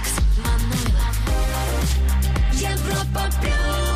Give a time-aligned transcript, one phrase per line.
[0.00, 1.90] Алекс Манойлов.
[2.52, 3.90] Европа плюс.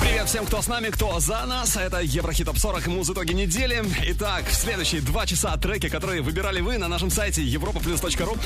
[0.00, 1.76] Привет всем, кто с нами, кто за нас.
[1.76, 3.82] Это Еврохит Топ 40 муз итоги недели.
[4.04, 8.38] Итак, в следующие два часа треки, которые выбирали вы на нашем сайте europaplus.ru.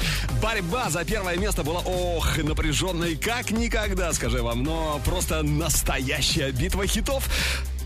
[0.42, 4.62] Борьба за первое место была, ох, напряженной как никогда, скажи вам.
[4.62, 7.29] Но просто настоящая битва хитов.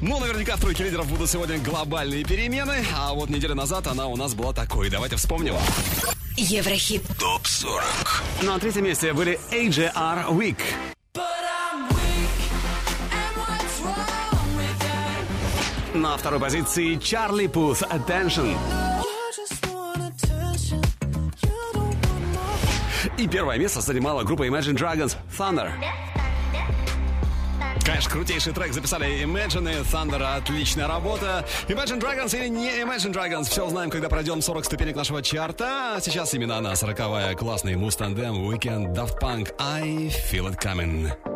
[0.01, 4.17] Ну, наверняка в тройке лидеров будут сегодня глобальные перемены, а вот неделю назад она у
[4.17, 4.91] нас была такой.
[4.91, 5.55] Давайте вспомним.
[6.37, 7.03] Еврохит.
[7.19, 10.59] ТОП 40 На третьем месте были AJR Week.
[15.95, 18.55] На второй позиции Чарли Пус Attention.
[23.17, 25.71] И первое место занимала группа Imagine Dragons Thunder.
[27.87, 30.37] Конечно, крутейший трек записали Imagine и Thunder.
[30.37, 31.47] Отличная работа.
[31.69, 33.45] Imagine Dragons или не Imagine Dragons?
[33.45, 35.95] Все узнаем, когда пройдем 40 ступенек нашего чарта.
[35.95, 41.36] А сейчас именно она, 40-я, классный Мустандем, Weekend, Daft Punk, I Feel It Coming.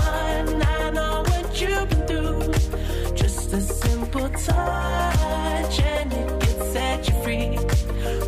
[4.11, 7.59] Simple touch and it can set you free.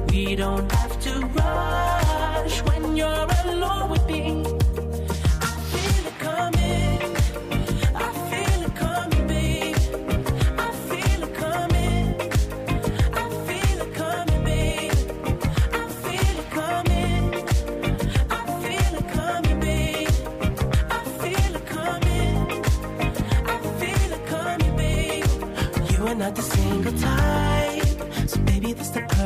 [0.10, 0.93] We don't have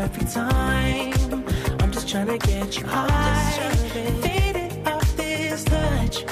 [0.08, 1.44] perfect time.
[1.80, 3.72] I'm just trying to get you high,
[4.22, 6.24] faded off this touch.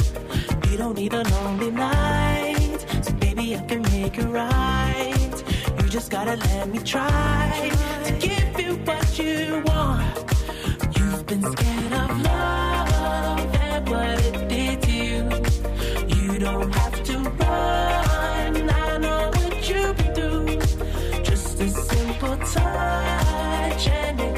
[0.70, 5.44] You don't need a lonely night, so baby, I can make it right.
[5.82, 7.72] You just gotta let me try
[8.06, 10.16] to give you what you want.
[10.98, 15.22] You've been scared of love and what it did to you.
[16.16, 16.95] You don't have
[23.86, 24.35] trending.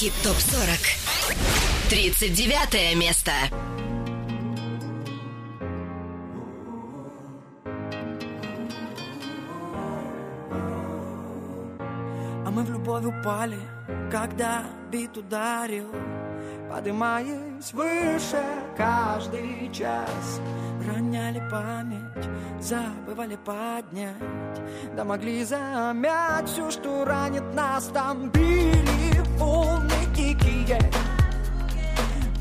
[0.00, 1.90] Еврохит ТОП-40.
[1.90, 3.32] 39 место.
[12.44, 13.58] А мы в любовь упали,
[14.10, 14.62] когда
[14.92, 15.92] бит ударил
[16.70, 18.42] поднимаясь выше
[18.76, 20.40] каждый час.
[20.86, 22.28] Роняли память,
[22.60, 24.14] забывали поднять,
[24.94, 27.86] да могли замять все, что ранит нас.
[27.86, 29.07] Там били
[29.38, 30.78] волны дикие,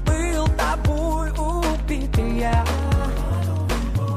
[0.05, 2.65] был тобой убитый я.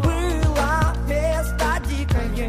[0.02, 2.48] Было место дикое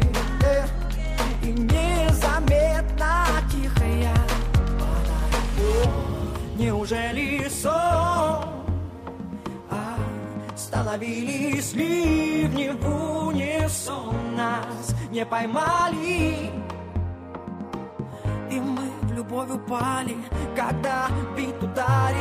[1.42, 4.14] и незаметно тихое.
[6.56, 7.72] Неужели сон?
[9.70, 9.96] А,
[10.56, 16.61] Становились ливни в унисон Нас не поймали
[19.32, 20.16] любовь упали
[20.54, 22.18] Когда бит ударил.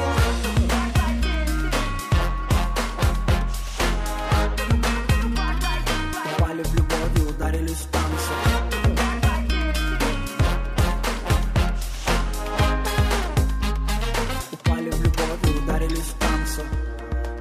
[14.54, 16.64] Упали в любовь и ударились в танце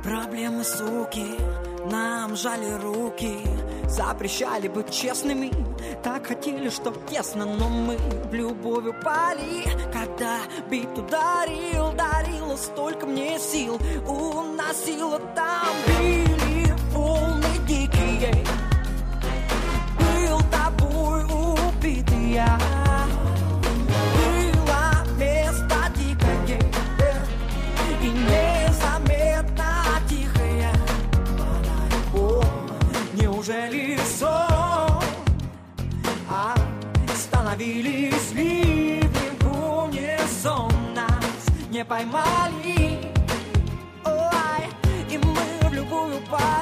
[0.03, 1.37] Проблемы, суки,
[1.87, 3.39] нам жали руки
[3.89, 5.51] Запрещали быть честными.
[6.03, 9.65] Так хотели, чтоб тесно Но мы в любовь упали.
[9.93, 10.39] Когда
[10.71, 15.75] бит ударил Дарило столько мне сил Уносило там.
[15.99, 18.45] Били волны дикие
[19.99, 22.80] Был тобой убитый я
[41.91, 43.01] поймали.
[44.05, 44.65] Ой,
[45.11, 46.60] и мы в любую упали.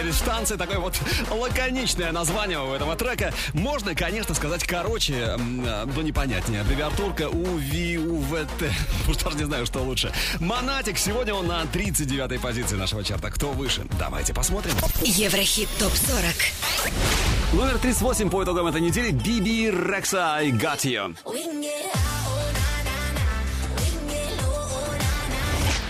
[0.00, 0.56] Любовь и ударились в танцы.
[0.56, 0.98] Такое вот
[1.30, 3.32] лаконичное название у этого трека.
[3.52, 6.62] Можно, конечно, сказать короче, э, но непонятнее.
[6.62, 8.72] Аббревиатурка УВИ-УВТ.
[9.08, 10.12] Уж даже не знаю, что лучше.
[10.40, 10.98] Монатик.
[10.98, 13.30] Сегодня он на 39-й позиции нашего чарта.
[13.30, 13.86] Кто выше?
[13.98, 14.72] Давайте посмотрим.
[15.02, 17.56] Еврохит ТОП-40.
[17.56, 19.10] Номер 38 по итогам этой недели.
[19.10, 21.16] Биби Рекса I Got You.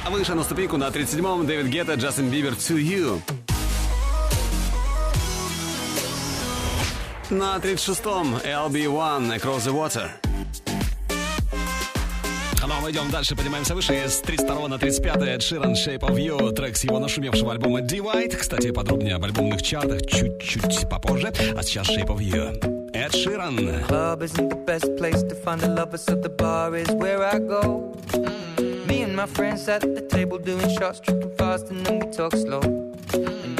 [0.02, 3.20] А выше на ступеньку на 37-м Дэвид Гетта, Джастин Бибер To You.
[7.30, 10.10] На 36-м LB1 Across the Water.
[12.66, 13.92] Ну а мы идем дальше, поднимаемся выше.
[13.92, 18.36] С 32 на 35 Эд Ширан Shape of You, трек с его нашумевшего альбома Divide.
[18.36, 21.32] Кстати, подробнее об альбомных чартах чуть-чуть попозже.
[21.56, 22.90] А сейчас Shape of You.
[22.92, 23.56] Эд Ширан.
[23.86, 27.38] club isn't the best place to find the lovers, so the bar is where I
[27.38, 27.94] go.
[28.88, 32.32] Me and my friends at the table doing shots, tripping fast, and then we talk
[32.32, 32.60] slow.
[33.14, 33.59] And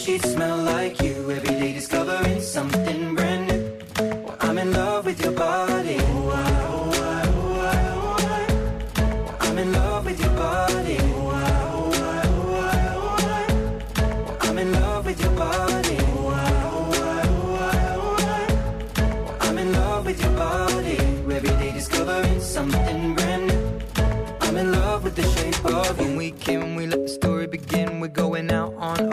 [0.00, 1.30] sheets smell like you.
[1.30, 3.19] Every day discovering something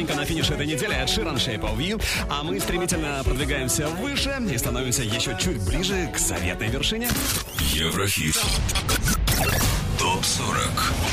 [0.00, 2.02] ступенька на финише этой недели от Ширан Shape of You.
[2.30, 7.10] А мы стремительно продвигаемся выше и становимся еще чуть ближе к заветной вершине.
[7.58, 8.34] Еврохит.
[9.98, 10.58] Топ 40.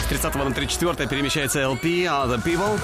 [0.05, 2.79] С 30 на 34 перемещается LP Other People.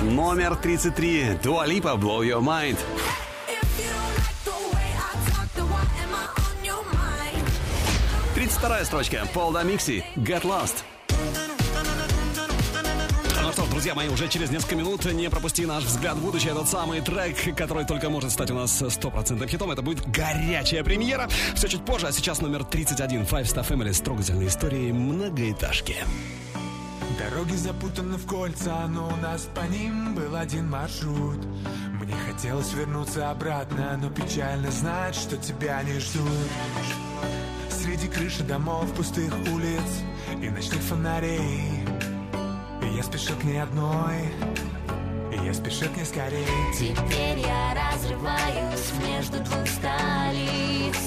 [0.00, 1.38] Номер 33.
[1.42, 2.78] Dua Lipa Blow Your Mind.
[8.52, 9.26] 32 строчка.
[9.32, 10.04] Пол Микси.
[10.16, 10.84] Get Lost.
[13.42, 16.52] Ну что друзья мои, уже через несколько минут не пропусти наш взгляд в будущее.
[16.52, 19.70] Этот самый трек, который только может стать у нас стопроцентным хитом.
[19.70, 21.28] Это будет горячая премьера.
[21.54, 23.22] Все чуть позже, а сейчас номер 31.
[23.22, 25.96] Five Star Family с трогательной историей многоэтажки.
[27.18, 31.38] Дороги запутаны в кольца, но у нас по ним был один маршрут.
[32.00, 37.11] Мне хотелось вернуться обратно, но печально знать, что тебя не ждут.
[38.02, 40.02] Среди крыши домов, пустых улиц
[40.42, 41.84] и ночных фонарей.
[42.96, 44.28] Я спешил к ней одной,
[45.44, 46.44] я спешил к ней скорей.
[46.76, 50.98] Теперь я разрываюсь между двух столиц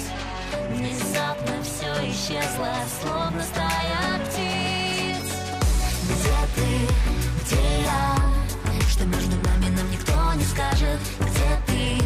[0.70, 5.34] Внезапно все исчезло, словно стая птиц
[6.06, 8.16] Где ты, где я?
[8.90, 12.06] Что между нами нам никто не скажет Где ты,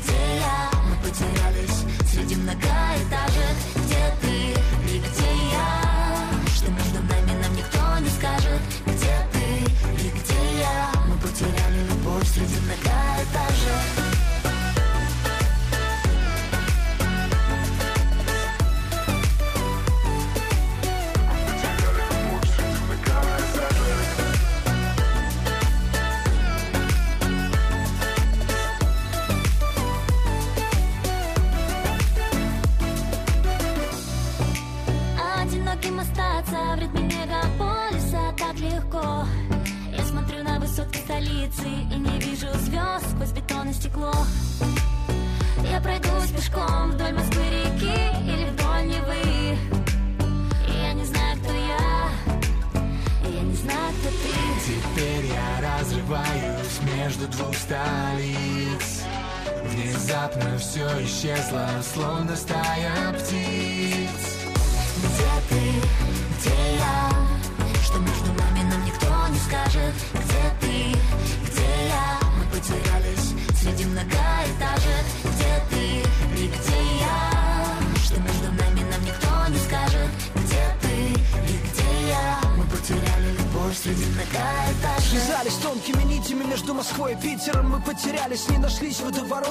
[0.00, 0.70] где я?
[0.88, 3.79] Мы потерялись среди многоэтажек
[6.62, 6.89] the.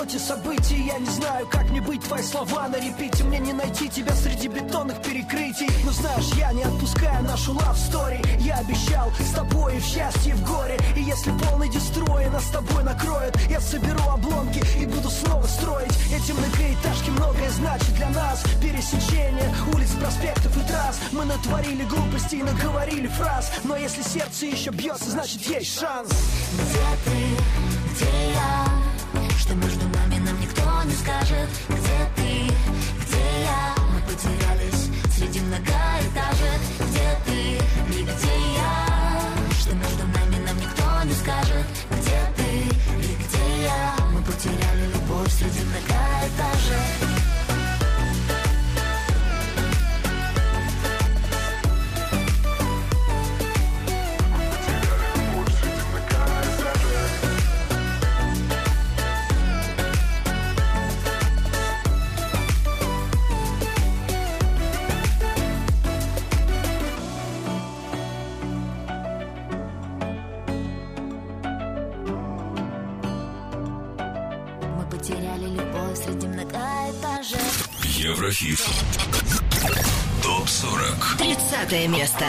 [0.10, 3.24] В водовороте событий Я не знаю, как мне быть, твои слова на репите.
[3.24, 5.68] Мне не найти тебя среди бетонных перекрытий.
[5.86, 8.20] Но знаешь, я не отпускаю нашу love story.
[8.40, 10.78] Я обещал с тобой и в счастье, и в горе.
[10.96, 15.92] И если полный дестрой нас с тобой накроет Я соберу обломки и буду снова строить.
[16.12, 18.44] Эти многоэтажки многое значит для нас.
[18.62, 21.00] Пересечение улиц, проспектов и трасс.
[21.12, 23.52] Мы натворили глупостей и наговорили фраз.
[23.64, 26.10] Но если сердце еще бьется, значит есть шанс.
[26.54, 27.39] Где ты,
[78.00, 78.66] Еврохит.
[80.24, 81.18] Топ-40.
[81.18, 82.26] 30 место.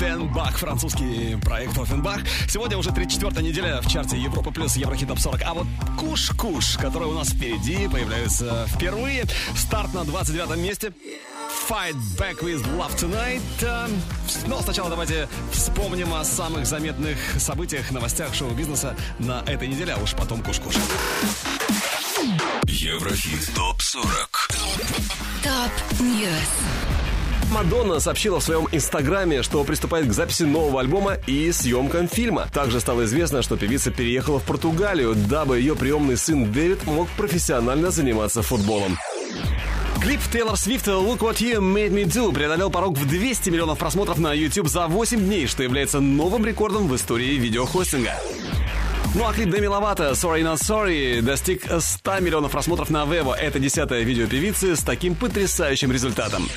[0.00, 2.20] Офенбах, французский проект Офенбах.
[2.48, 5.42] Сегодня уже 34 неделя в чарте Европа плюс Еврохит Топ 40.
[5.44, 5.66] А вот
[5.98, 9.26] Куш-Куш, который у нас впереди, появляется впервые.
[9.54, 10.94] Старт на 29 месте.
[11.68, 13.42] Fight Back with Love Tonight.
[14.46, 20.14] Но сначала давайте вспомним о самых заметных событиях, новостях шоу-бизнеса на этой неделе, а уж
[20.14, 20.76] потом Куш-Куш.
[22.64, 24.04] Еврохит ТОП-40
[25.42, 26.69] Top News
[27.50, 32.48] Мадонна сообщила в своем инстаграме, что приступает к записи нового альбома и съемкам фильма.
[32.52, 37.90] Также стало известно, что певица переехала в Португалию, дабы ее приемный сын Дэвид мог профессионально
[37.90, 38.98] заниматься футболом.
[40.00, 44.18] Клип Тейлор Свифт «Look What You Made Me Do» преодолел порог в 200 миллионов просмотров
[44.18, 48.14] на YouTube за 8 дней, что является новым рекордом в истории видеохостинга.
[49.14, 53.34] Ну а клип Деми Ловато «Sorry Not Sorry» достиг 100 миллионов просмотров на Vevo.
[53.34, 56.48] Это десятая видео певицы с таким потрясающим результатом.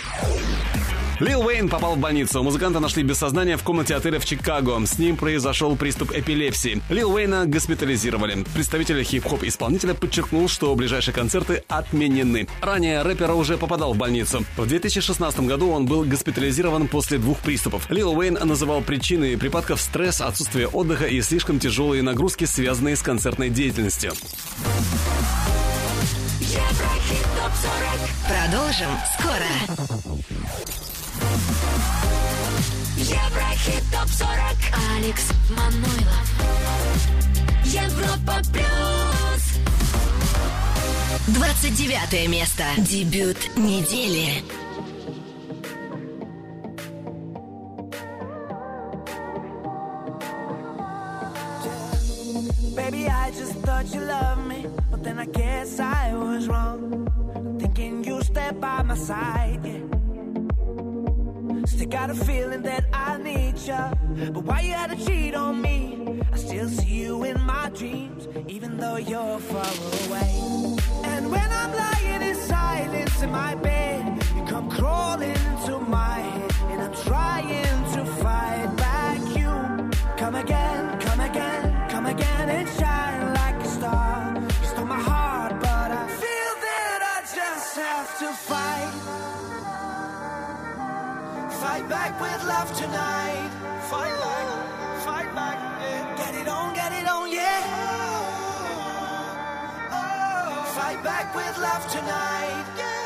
[1.23, 2.43] Лил Уэйн попал в больницу.
[2.43, 4.85] Музыканта нашли без сознания в комнате отеля в Чикаго.
[4.85, 6.81] С ним произошел приступ эпилепсии.
[6.89, 8.43] Лил Уэйна госпитализировали.
[8.53, 12.49] Представитель хип-хоп исполнителя подчеркнул, что ближайшие концерты отменены.
[12.61, 14.43] Ранее рэпера уже попадал в больницу.
[14.57, 17.89] В 2016 году он был госпитализирован после двух приступов.
[17.89, 23.49] Лил Уэйн называл причиной припадков стресс, отсутствие отдыха и слишком тяжелые нагрузки, связанные с концертной
[23.49, 24.11] деятельностью.
[28.27, 30.82] Продолжим скоро.
[33.13, 34.57] Еврохит ТОП-40
[34.97, 36.27] Алекс Манойлов
[37.65, 39.13] Европа Плюс
[41.27, 42.63] 29 место.
[42.77, 44.43] Дебют недели.
[52.75, 57.07] Baby, I just thought you loved me, but then I guess I was wrong.
[57.59, 60.02] Thinking you stay by my side, yeah.
[61.65, 63.93] Still got a feeling that I need ya.
[64.33, 66.21] But why you had to cheat on me?
[66.31, 69.73] I still see you in my dreams, even though you're far
[70.07, 70.33] away.
[71.03, 76.51] And when I'm lying in silence in my bed, you come crawling into my head,
[76.71, 79.19] and I'm trying to fight back.
[79.37, 84.35] You come again, come again, come again and shine like a star.
[84.37, 89.02] You stole my heart, but I feel that I just have to fight.
[91.63, 93.49] Fight back with love tonight.
[93.89, 94.47] Fight back,
[95.05, 96.15] fight back, yeah.
[96.17, 97.63] Get it on, get it on, yeah.
[99.89, 100.63] Oh, oh.
[100.75, 102.65] fight back with love tonight.
[102.77, 103.02] Yeah.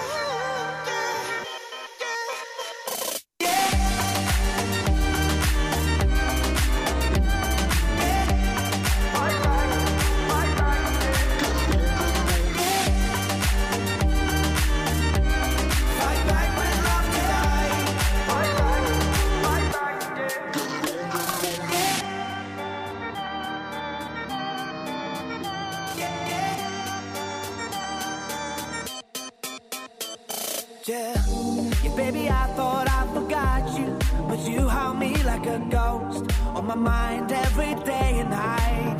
[35.59, 38.99] Ghost on my mind every day and night.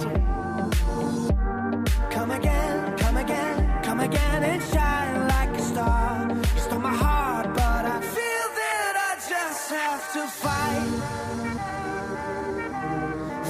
[2.11, 6.27] Come again, come again, come again and shine like a star.
[6.29, 10.91] You stole my heart, but I feel that I just have to fight.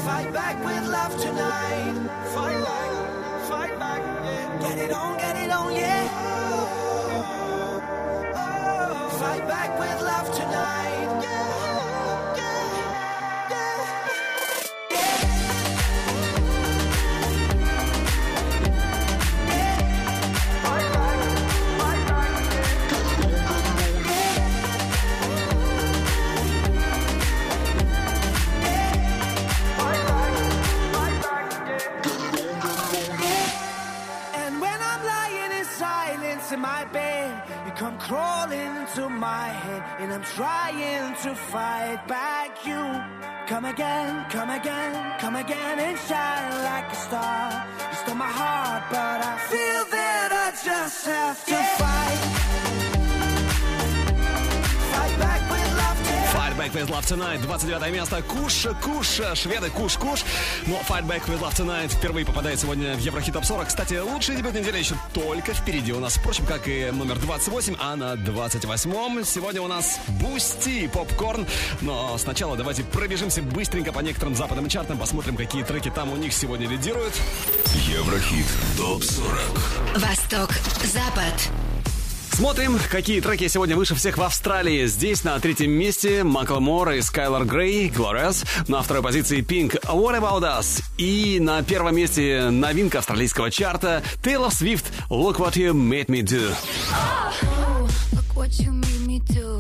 [0.06, 1.96] Fight back with love tonight.
[2.36, 2.92] Fight back,
[3.50, 4.02] fight back.
[4.02, 4.60] Yeah.
[4.62, 6.10] Get it on, get it on, yeah.
[6.12, 6.70] Oh,
[7.16, 7.82] oh,
[8.36, 9.10] oh.
[9.22, 10.97] Fight back with love tonight.
[38.98, 42.84] Into my head, and I'm trying to fight back you.
[43.48, 47.66] Come again, come again, come again and shine like a star.
[47.92, 52.98] You stole my heart, but I feel that I just have to fight.
[52.98, 53.07] Fight
[56.58, 58.22] Fight Back With Love Tonight, 29 место.
[58.24, 60.24] Kush Kush, шведы, Kush Kush.
[60.66, 63.68] Но Fight Back With Love Tonight впервые попадает сегодня в Еврохит Топ 40.
[63.68, 66.18] Кстати, лучший дебют недели еще только впереди у нас.
[66.18, 71.46] Впрочем, как и номер 28, а на 28-м сегодня у нас Boostee, Pop Corn.
[71.82, 76.34] Но сначала давайте пробежимся быстренько по некоторым западным чартам, посмотрим, какие треки там у них
[76.34, 77.14] сегодня лидируют.
[77.88, 80.50] Еврохит ТОП-40 Восток,
[80.84, 81.52] Запад.
[82.38, 84.86] Смотрим, какие треки сегодня выше всех в Австралии.
[84.86, 88.48] Здесь на третьем месте Макл Мор и Скайлор Грей, Glorious.
[88.68, 90.84] На второй позиции Pink, What About Us.
[91.00, 96.38] И на первом месте новинка австралийского чарта Taylor Swift, Look What You Made Me Do.
[96.38, 96.54] Do.
[98.14, 99.57] Look what you made me do.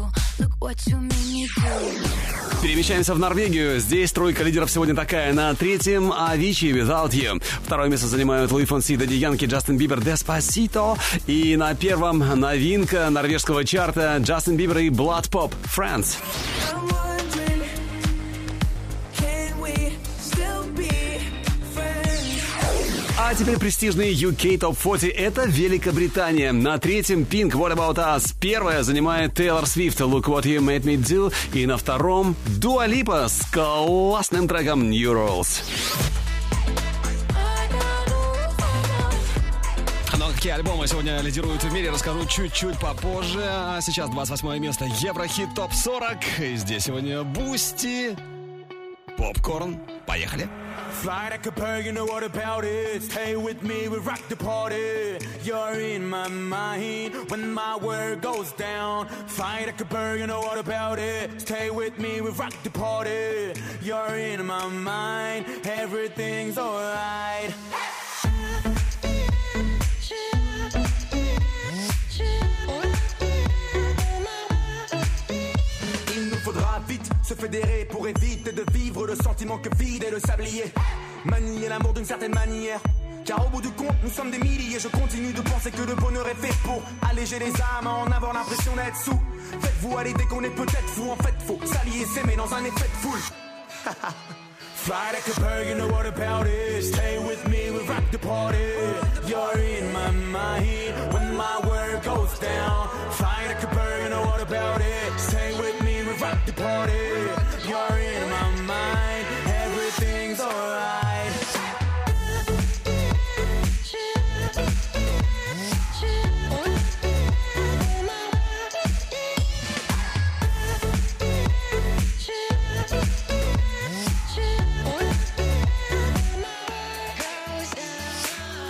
[2.61, 3.79] Перемещаемся в Норвегию.
[3.79, 5.31] Здесь тройка лидеров сегодня такая.
[5.31, 7.41] На третьем Avicii Without You.
[7.63, 10.97] Второе место занимают Луи Фонси, Дади Янки, Джастин Бибер, Despacito.
[11.27, 16.17] И на первом новинка норвежского чарта Джастин Бибер и Blood Pop, Friends.
[23.29, 26.53] А теперь престижный UK Top 40— это Великобритания.
[26.53, 28.33] На третьем Pink What About Us.
[28.39, 31.33] Первая занимает Taylor Swift Look What You Made Me Do.
[31.53, 35.61] И на втором Dua Lipa с классным треком New Rules.
[40.17, 43.43] Но какие альбомы сегодня лидируют в мире, расскажу чуть-чуть попозже.
[43.45, 46.17] А сейчас 28 место Еврохит Топ 40.
[46.39, 48.15] И здесь сегодня Бусти,
[49.16, 49.78] Попкорн.
[50.06, 50.48] Поехали.
[51.02, 53.02] Fly like a bird, you know what about it?
[53.02, 55.18] Stay with me, we rock the party.
[55.42, 59.08] You're in my mind when my word goes down.
[59.26, 61.40] Fly like a bird, you know what about it?
[61.40, 63.52] Stay with me, we rock the party.
[63.82, 67.50] You're in my mind, everything's alright.
[76.14, 76.95] Il nous faudra vite
[77.27, 80.63] se fédérer pour éviter de vivre le sentiment que vide est le sablier.
[81.25, 82.79] Manier l'amour d'une certaine manière.
[83.25, 84.79] Car au bout du compte, nous sommes des milliers.
[84.79, 88.33] Je continue de penser que le bonheur est fait pour alléger les âmes, en avoir
[88.33, 89.19] l'impression d'être sous.
[89.59, 91.11] Faites-vous à l'idée qu'on est peut-être fou.
[91.11, 93.19] En fait, faut s'allier, s'aimer dans un effet de foule.
[94.75, 96.81] Fly like a bird, you know what about it.
[96.81, 98.57] Stay with me, we rock the party.
[99.27, 102.87] You're in my mind when my word goes down.
[103.11, 105.19] Fly like a bird, you know what about it.
[105.19, 105.46] Stay
[110.39, 110.97] alright.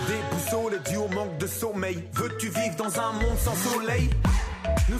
[0.06, 2.02] Déboussolé dû au manque de sommeil.
[2.14, 4.10] Veux-tu vivre dans un monde sans soleil?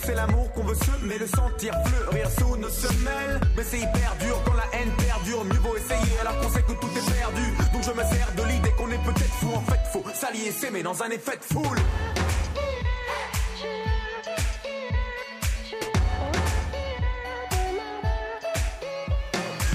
[0.08, 3.38] C'est l'amour qu'on veut semer, le sentir fleurir sous nos semelles.
[3.54, 5.44] Mais c'est hyper dur quand la haine perdure.
[5.44, 7.44] Mieux vaut essayer alors qu'on sait que tout est perdu.
[7.74, 9.50] Donc je me sers de l'idée qu'on est peut-être fou.
[9.54, 11.78] En fait, faut s'allier, s'aimer dans un effet de foule.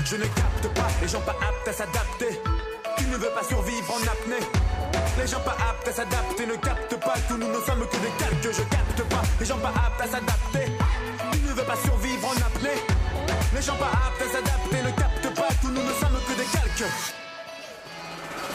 [0.03, 2.39] Je ne capte pas les gens pas aptes à s'adapter.
[2.97, 4.62] Tu ne veux pas survivre en apnée.
[5.19, 8.13] Les gens pas aptes à s'adapter ne captent pas que nous ne sommes que des
[8.17, 8.51] calques.
[8.57, 10.71] Je capte pas les gens pas aptes à s'adapter.
[11.31, 12.79] Tu ne veux pas survivre en apnée.
[13.53, 16.49] Les gens pas aptes à s'adapter ne captent pas que nous ne sommes que des
[16.55, 16.91] calques.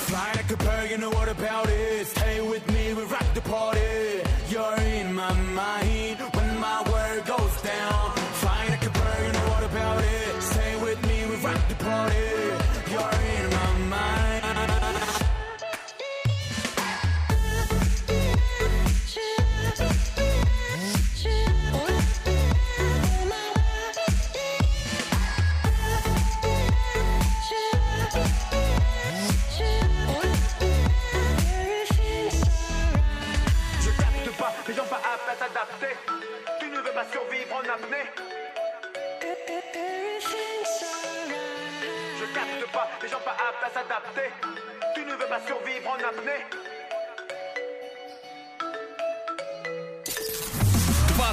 [0.09, 2.07] Fly like a bird, you know what about it?
[2.07, 4.25] Stay with me, we rock the party.
[4.49, 8.13] You're in my mind when my word goes down.
[8.41, 10.43] Fly like a bird, you know what about it?
[10.43, 12.68] Stay with me, we rock the party.
[36.61, 38.07] Tu ne veux pas survivre en apnée.
[42.19, 44.31] Je capte pas, les gens pas aptes à s'adapter.
[44.95, 46.68] Tu ne veux pas survivre en apnée.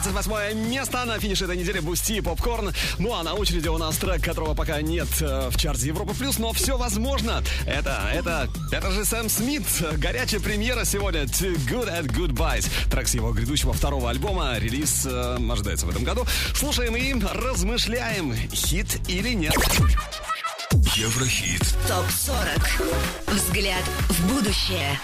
[0.02, 2.74] 28 место на финише этой недели Boostee и Pop Corn.
[3.00, 6.38] Ну а на очереди у нас трек, которого пока нет э, в чарте Европа Плюс,
[6.38, 7.42] но все возможно.
[7.66, 9.64] Это, это, это же Сэм Смит.
[9.94, 12.70] Горячая премьера сегодня Too Good at Goodbyes.
[12.92, 14.58] Трек с его грядущего второго альбома.
[14.58, 16.26] Релиз э, ожидается в этом году.
[16.54, 19.56] Слушаем и размышляем, хит или нет.
[20.98, 21.62] Еврохит.
[21.88, 23.34] ТОП-40.
[23.34, 25.00] Взгляд в будущее.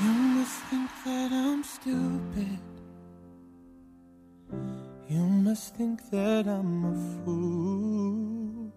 [0.00, 2.33] You must think that I'm stupid.
[5.44, 8.72] Must think that I'm a fool.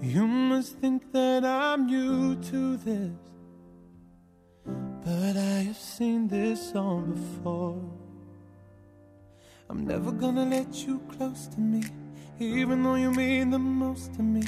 [0.00, 3.18] You must think that I'm new to this.
[4.64, 7.82] But I have seen this song before.
[9.68, 11.82] I'm never gonna let you close to me,
[12.38, 14.44] even though you mean the most to me.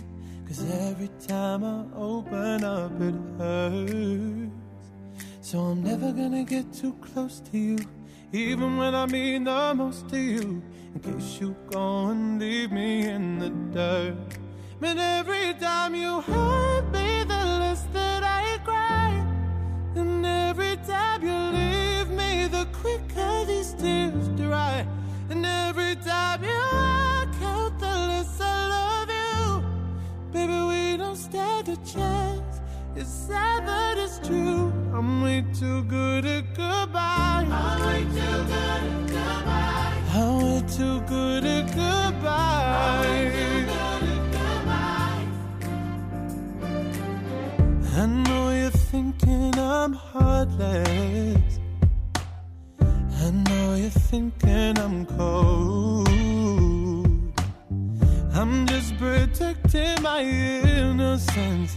[0.47, 4.53] Cause every time I open up, it hurts.
[5.41, 7.79] So I'm never gonna get too close to you,
[8.33, 10.63] even when I mean the most to you.
[10.95, 14.17] In case you go and leave me in the dirt.
[14.81, 19.25] But every time you hurt me, the less that I cry.
[19.95, 24.87] And every time you leave me, the quicker these tears dry.
[25.29, 29.65] And every time you walk out, the less I love you.
[30.33, 32.40] Baby, we don't stand a chance.
[32.97, 34.73] It's sad, but it's true.
[34.93, 37.47] I'm way too good at goodbye.
[37.49, 39.95] I'm way too good at goodbye.
[40.13, 42.81] I'm way too good at goodbye.
[47.97, 51.59] I know you're thinking I'm heartless.
[52.81, 56.09] I know you're thinking I'm cold.
[58.35, 61.77] I'm just protecting my innocence.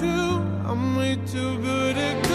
[0.00, 2.27] I'm way too good at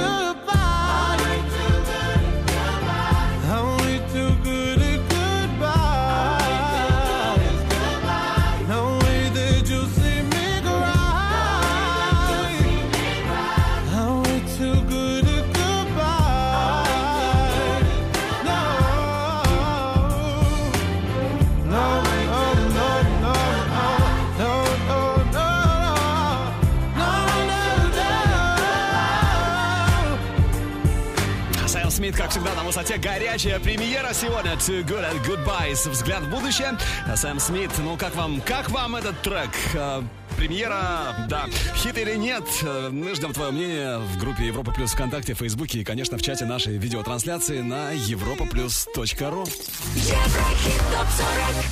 [32.73, 34.53] высоте горячая премьера сегодня.
[34.53, 35.87] Too Good at Goodbyes.
[35.87, 36.75] Взгляд в будущее.
[37.15, 39.51] Сэм Смит, ну как вам, как вам этот трек?
[39.75, 40.01] Э,
[40.37, 42.43] Премьера, да, хит или нет?
[42.63, 46.45] Э, Мы ждем твое мнение в группе Европа Плюс ВКонтакте, Фейсбуке и, конечно, в чате
[46.45, 49.47] нашей видеотрансляции на europaplus.ru.
[49.93, 51.65] Еврохит ТОП-40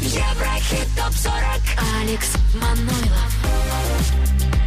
[0.00, 1.60] Еврохит ТОП-40
[2.00, 3.36] Алекс Манойлов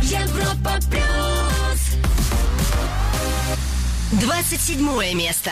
[0.04, 1.53] Европа Плюс
[4.20, 5.52] 27 место.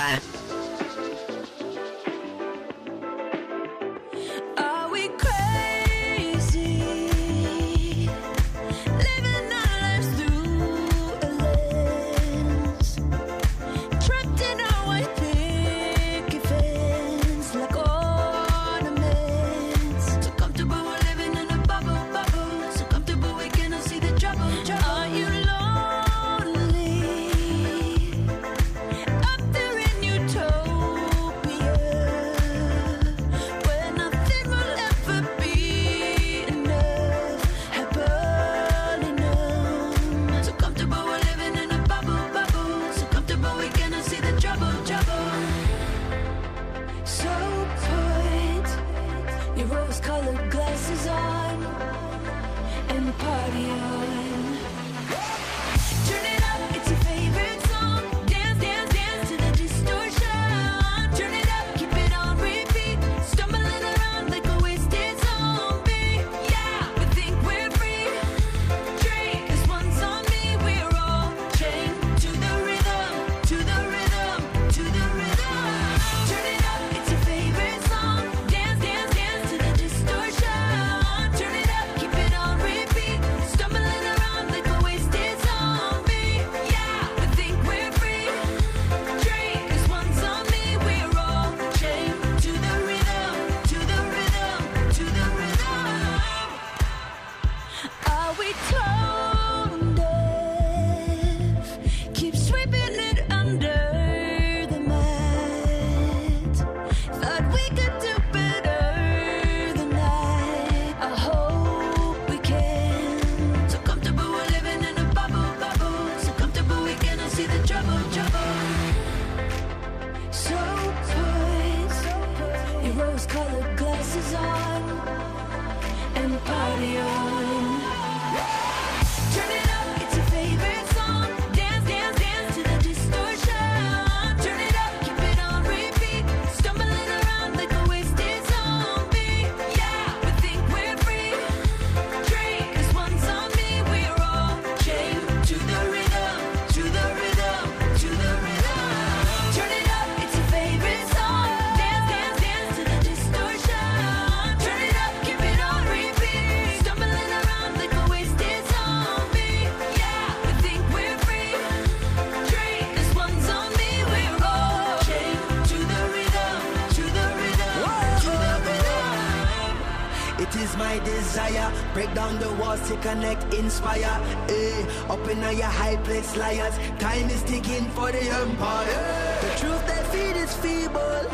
[173.72, 174.16] Inspire.
[174.50, 176.76] Eh, up in your high place, liars.
[177.00, 179.04] Time is ticking for the empire.
[179.46, 181.26] The truth they feed is feeble,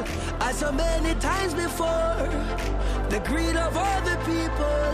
[0.48, 2.30] as so many times before.
[3.10, 4.94] The greed of all the people.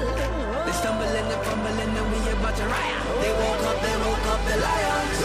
[0.66, 3.02] They stumble and they fumble and then we about to riot.
[3.24, 5.20] They woke up, they woke up the lions.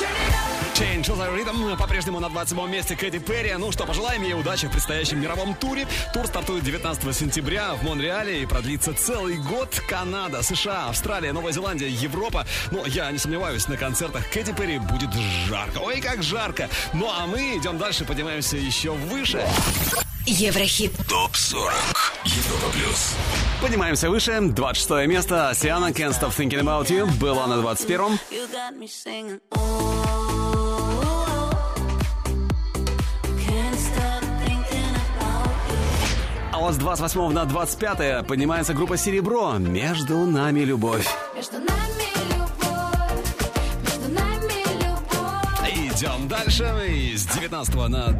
[0.00, 0.50] Turn it up.
[0.74, 3.52] Change the Rhythm по-прежнему на 27 месте Кэти Перри.
[3.58, 5.86] Ну что, пожелаем ей удачи в предстоящем мировом туре.
[6.14, 9.69] Тур стартует 19 сентября в Монреале и продлится целый год.
[9.90, 12.46] Канада, США, Австралия, Новая Зеландия, Европа.
[12.70, 15.12] Ну, я не сомневаюсь, на концертах Кэти Перри будет
[15.48, 15.78] жарко.
[15.78, 16.70] Ой, как жарко!
[16.94, 19.44] Ну а мы идем дальше, поднимаемся еще выше.
[20.26, 20.92] Еврохит.
[21.08, 21.72] ТОП-40.
[22.24, 23.16] Европа плюс.
[23.60, 24.38] Поднимаемся выше.
[24.40, 25.52] 26 место.
[25.56, 28.20] Сиана Can't Stop Thinking About You была на 21-м.
[36.62, 39.54] А с 28 на 25 поднимается группа «Серебро».
[39.54, 41.08] «Между нами любовь».
[41.34, 42.04] Между нами
[42.34, 43.24] любовь,
[43.82, 45.96] между нами любовь.
[45.96, 46.86] Идем дальше.
[46.86, 48.12] И с 19 на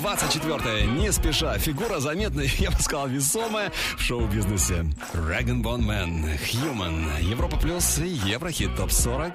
[0.00, 1.58] 24 не спеша.
[1.58, 4.86] Фигура заметная, я бы сказал, весомая в шоу-бизнесе.
[5.12, 9.34] Dragon Bone Man, Human, Европа Плюс и Еврохит ТОП 40.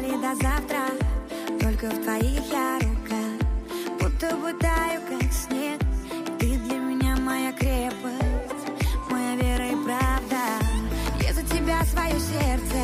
[0.00, 0.78] Пропали до завтра,
[1.60, 3.22] только в твоих я рука.
[4.00, 5.78] Будто бы таю, как снег.
[6.38, 8.66] Ты для меня моя крепость,
[9.10, 10.40] моя вера и правда.
[11.22, 12.82] Я за тебя свое сердце,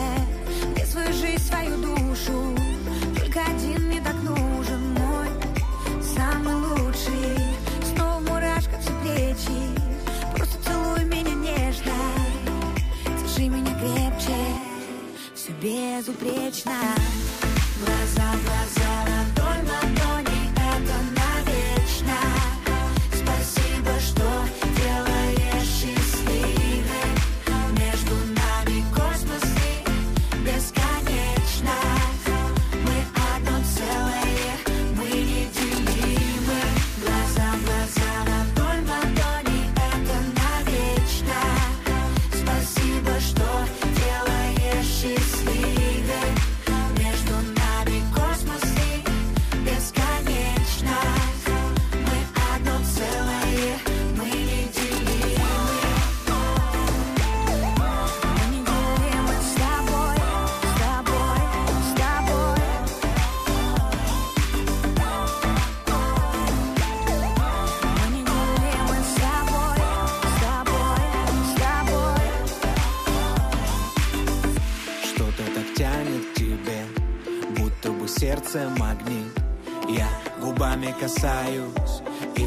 [0.76, 2.65] я свою жизнь, свою душу.
[15.65, 16.71] все безупречно.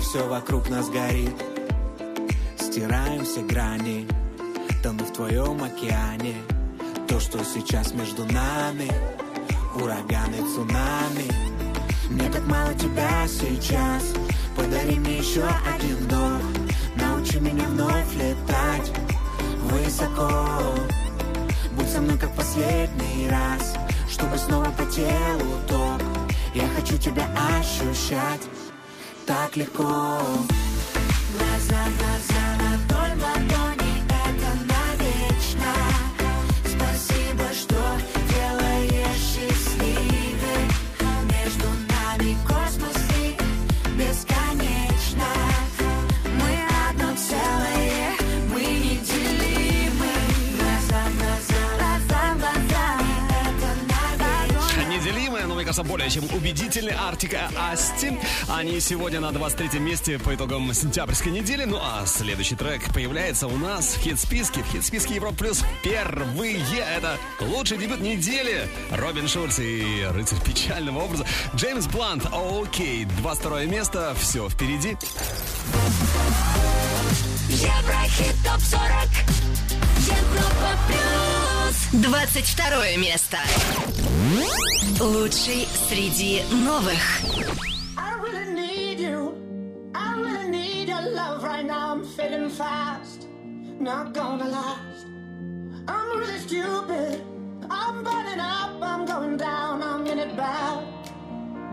[0.09, 1.35] Все вокруг нас горит.
[2.57, 4.07] Стираем все грани,
[4.81, 6.33] тону в твоем океане.
[7.07, 8.89] То, что сейчас между нами,
[9.75, 11.29] ураганы, цунами.
[12.09, 14.15] Мне так мало тебя сейчас,
[14.57, 15.43] подари мне еще
[15.75, 16.41] один вдох.
[16.95, 18.91] Научи меня вновь летать
[19.65, 20.31] высоко.
[21.75, 23.75] Будь со мной как последний раз
[24.09, 26.01] Чтобы снова по телу ток
[26.53, 27.25] Я хочу тебя
[27.57, 28.41] ощущать
[29.51, 30.68] Clicquot.
[56.49, 58.17] Убедительный Артика Асти.
[58.47, 61.63] Они сегодня на 23 месте по итогам сентябрьской недели.
[61.63, 64.63] Ну а следующий трек появляется у нас в хит-списке.
[64.63, 66.59] В хит-списке Европа Плюс впервые.
[66.97, 68.67] Это лучший дебют недели.
[68.89, 71.25] Робин Шульц и рыцарь печального образа.
[71.55, 73.05] Джеймс Блант, окей.
[73.05, 74.97] 22 место, все впереди.
[77.49, 79.09] Еврохит ТОП-40
[80.07, 81.38] Европа Плюс
[81.69, 83.37] 22 место
[84.99, 86.99] Лучший среди новых
[87.95, 89.35] I really need you.
[89.93, 91.93] I really need your love right now.
[91.93, 93.27] I'm fading fast.
[93.79, 95.05] Not gonna last.
[95.87, 97.21] I'm really stupid.
[97.69, 98.81] I'm burning up.
[98.81, 99.83] I'm going down.
[99.83, 100.83] I'm in it bad.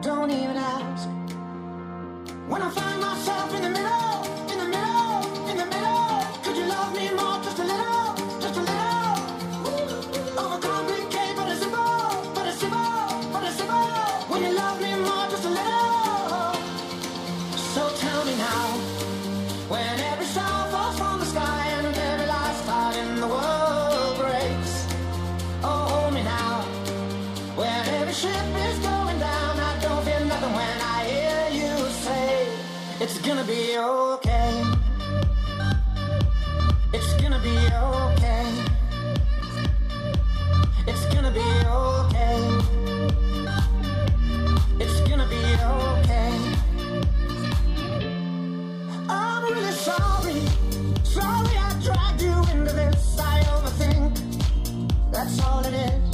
[0.02, 1.08] Don't even ask.
[2.48, 4.85] When I find myself in the middle, in the middle,
[55.26, 56.05] that's all it is.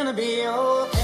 [0.00, 0.99] gonna be okay.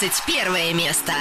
[0.00, 1.12] 21 место.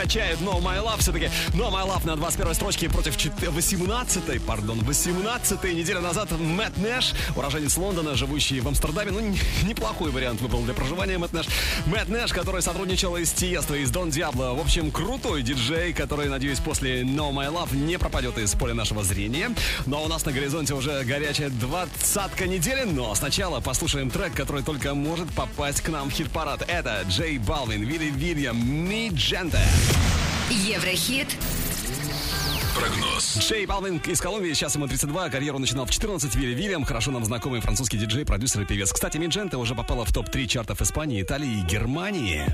[0.00, 1.00] качает No My Love.
[1.00, 7.14] Все-таки No My Love на 21 строчке против 18й, пардон, 18й неделя назад Мэтт Нэш,
[7.34, 9.10] уроженец Лондона, живущий в Амстердаме.
[9.10, 9.34] Ну,
[9.64, 11.46] неплохой вариант выбрал для проживания Мэтт Нэш.
[11.86, 14.54] Мэтт Нэш, который сотрудничал из с из Дон Диабло.
[14.54, 19.02] В общем, крутой диджей, который, надеюсь, после No My Love не пропадет из поля нашего
[19.02, 19.50] зрения.
[19.86, 24.94] Но у нас на горизонте уже горячая двадцатка недели, но сначала послушаем трек, который только
[24.94, 26.62] может попасть к нам в хит-парад.
[26.68, 28.56] Это Джей Балвин, Вилли Вильям,
[28.88, 29.58] Ми Дженте.
[30.50, 31.28] Еврохит.
[32.74, 33.38] Прогноз.
[33.38, 37.24] Джей Балвин из Колумбии, сейчас ему 32, карьеру начинал в 14, Вилли Вильям, хорошо нам
[37.24, 38.92] знакомый французский диджей, продюсер и певец.
[38.92, 42.44] Кстати, Минджента уже попала в топ-3 чартов Испании, Италии и Германии.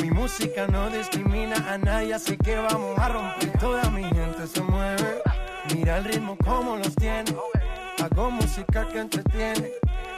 [0.00, 3.58] Mi música no discrimina a nadie, así que vamos a romper.
[3.58, 5.22] Toda mi gente se mueve.
[5.74, 7.34] Mira el ritmo como los tiene.
[7.98, 9.72] Hago música que entretiene.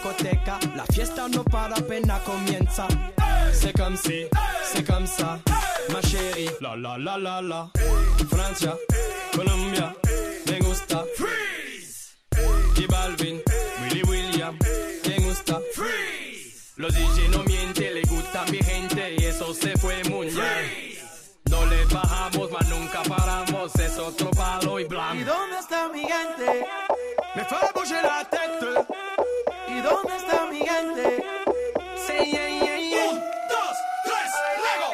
[0.00, 2.86] Discoteca, la fiesta no para apenas comienza.
[3.52, 4.26] C'est comme si,
[4.72, 5.38] c'est comme ça,
[5.92, 6.48] ma chérie.
[6.60, 7.70] La la la la la.
[8.30, 8.74] Francia,
[9.34, 9.94] Colombia,
[10.46, 11.04] me gusta.
[11.16, 12.16] Freeze.
[12.76, 13.40] Y Balvin,
[13.82, 14.56] Willy William,
[15.06, 15.60] me gusta.
[15.74, 16.72] Freeze.
[16.76, 20.98] Los DJ no mienten, le gusta mi gente y eso se fue muy bien.
[21.50, 25.24] No le bajamos, mas nunca paramos, es otro palo y ¿Y blanco.
[25.24, 26.66] dónde está mi gente?
[30.80, 31.22] Gente?
[31.96, 33.10] C'est yeah, yeah, yeah.
[33.10, 33.16] Un,
[33.48, 34.32] dos, tres,
[34.64, 34.90] Lego.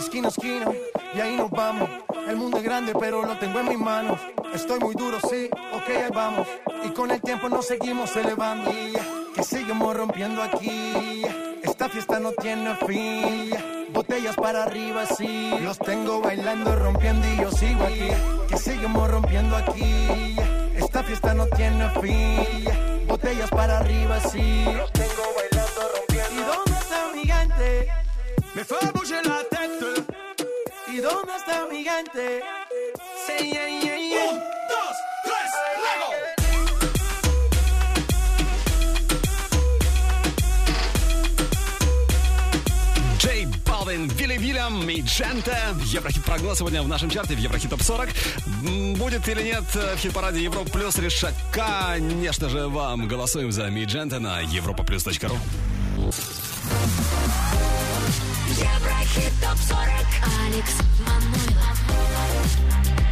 [0.00, 0.68] Esquina a esquina,
[1.14, 2.03] y ahí nos vamos.
[2.64, 4.18] Grande, pero lo tengo en mis manos.
[4.54, 6.48] Estoy muy duro, sí, ok, ahí vamos.
[6.82, 8.70] Y con el tiempo nos seguimos elevando.
[9.34, 11.22] Que seguimos rompiendo aquí.
[11.62, 13.50] Esta fiesta no tiene fin.
[13.92, 15.50] Botellas para arriba, sí.
[15.60, 18.08] Los tengo bailando, rompiendo y yo sigo aquí.
[18.48, 20.34] Que seguimos rompiendo aquí.
[20.74, 23.06] Esta fiesta no tiene fin.
[23.06, 24.64] Botellas para arriba, sí.
[24.74, 26.32] Los tengo bailando, rompiendo.
[26.32, 27.88] ¿Y dónde está mi gente?
[28.54, 29.53] Me tête.
[29.53, 29.53] ¿Y
[31.04, 32.42] dónde está mi gente?
[33.26, 34.30] C'est yeah, yeah, yeah.
[34.30, 34.38] Un,
[34.70, 35.50] dos, tres,
[35.84, 36.10] Lego.
[43.18, 45.56] Джей Балвин, Вилли Вильям и Джента.
[45.84, 48.08] Еврохит-прогноз сегодня в нашем чарте в Еврохит Топ 40.
[48.66, 53.08] М, Будет или нет э, в хит-параде Европа Плюс решать, конечно же, вам.
[53.08, 54.40] Голосуем за Миджента на
[59.14, 59.14] europaplus.ru.
[59.14, 60.74] Еврохит ТОП-40 Алекс
[61.06, 61.78] Манойлов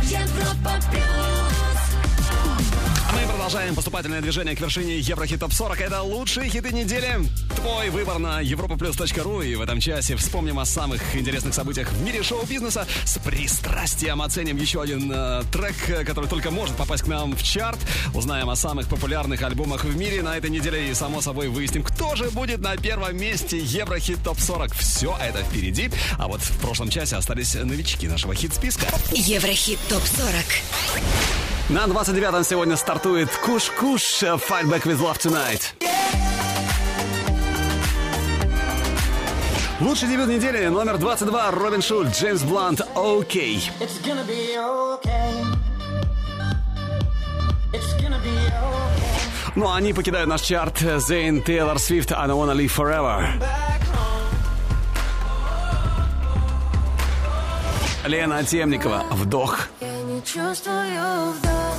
[0.02, 1.51] Европа Плюс
[3.12, 5.80] А мы продолжаем поступательное движение к вершине Еврохит Топ 40.
[5.80, 7.20] Это лучшие хиты недели.
[7.56, 9.46] Твой выбор на europaplus.ru.
[9.46, 12.86] И в этом часе вспомним о самых интересных событиях в мире шоу-бизнеса.
[13.04, 17.42] С пристрастием оценим еще один э, трек, э, который только может попасть к нам в
[17.42, 17.78] чарт.
[18.14, 20.90] Узнаем о самых популярных альбомах в мире на этой неделе.
[20.90, 24.74] И, само собой, выясним, кто же будет на первом месте Еврохит Топ 40.
[24.74, 25.90] Все это впереди.
[26.18, 28.86] А вот в прошлом часе остались новички нашего хит-списка.
[29.10, 31.41] Еврохит ТОП-40.
[31.72, 35.72] На 29-м сегодня стартует Куш-Куш Fight Back With Love Tonight.
[39.80, 43.70] Лучший дебют недели номер 22 Робин Шульц, Джеймс Блант, Окей.
[49.56, 53.26] Ну а они покидают наш чарт Зейн, Тейлор Свифт, I don't wanna live forever.
[58.04, 59.68] Лена Темникова, Вдох
[60.24, 61.76] чувствую вдох.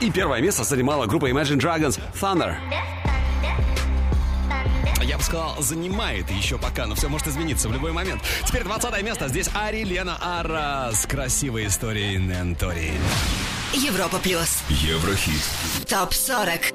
[0.00, 2.56] И первое место занимала группа Imagine Dragons Thunder.
[5.02, 8.22] Я бы сказал, занимает еще пока, но все может измениться в любой момент.
[8.46, 9.28] Теперь 20 место.
[9.28, 12.92] Здесь Ари Лена Ара с красивой историей Нентори.
[13.72, 14.62] Европа плюс.
[14.68, 15.42] Еврохит.
[15.88, 16.72] Топ 40.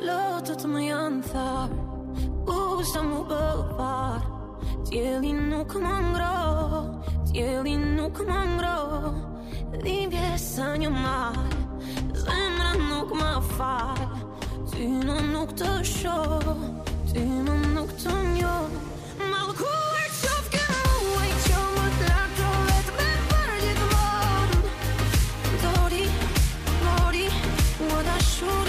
[4.88, 6.36] Dijelinu k mom gro,
[7.96, 8.78] nuk k mom gro
[9.84, 11.36] Libje sanjo mal,
[12.14, 14.08] zemra nuk ma fal
[14.72, 16.56] Ty në nuk të shoh,
[17.12, 18.70] ty në nuk të njoh
[19.30, 19.54] Malë
[26.80, 27.28] Dori,
[27.84, 28.69] më dashuri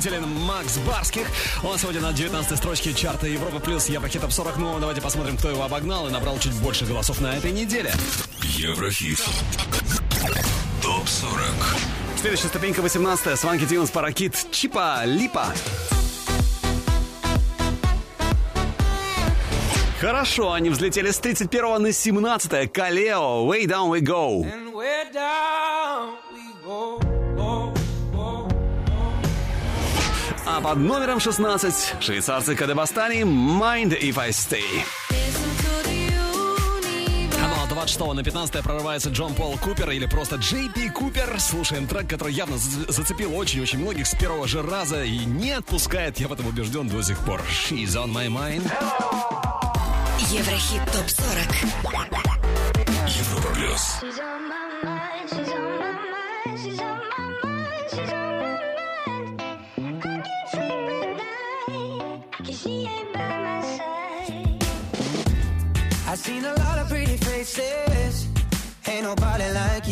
[0.00, 1.26] Очень убедителен Макс Барских.
[1.62, 4.56] Он сегодня на 19 строчке чарта Европа плюс Еврохит Топ 40.
[4.56, 7.92] Ну, давайте посмотрим, кто его обогнал и набрал чуть больше голосов на этой неделе.
[8.42, 9.18] Еврохит.
[10.82, 11.42] Топ 40.
[12.18, 15.52] Следующая ступенька 18 Сванки Тюнс Паракит Чипа Липа.
[20.00, 24.69] Хорошо, они взлетели с 31 на 17 Калео, Way Down We Go.
[30.70, 34.84] Под номером 16 швейцарцы Кадебастани Mind If I Stay.
[37.40, 41.40] Ну а 26 на 15 прорывается Джон Пол Купер или просто Джей Пи Купер.
[41.40, 46.20] Слушаем трек, который явно за- зацепил очень-очень многих с первого же раза и не отпускает,
[46.20, 47.42] я в этом убежден до сих пор.
[47.50, 48.62] She's on my mind.
[50.30, 51.66] Еврохит ТОП-40.
[53.08, 53.96] Европа плюс.
[69.40, 69.89] I like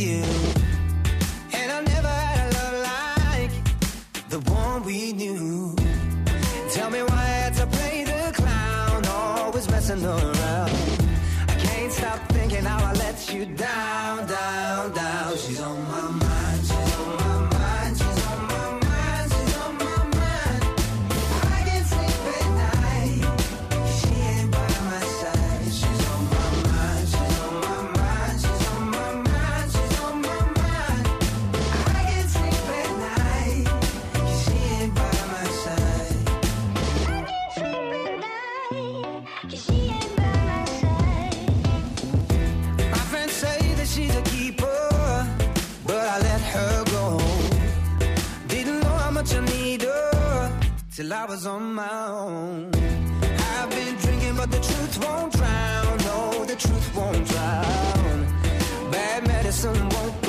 [50.99, 52.73] till I was on my own.
[53.55, 55.97] I've been drinking, but the truth won't drown.
[55.99, 58.27] No, the truth won't drown.
[58.91, 60.28] Bad medicine won't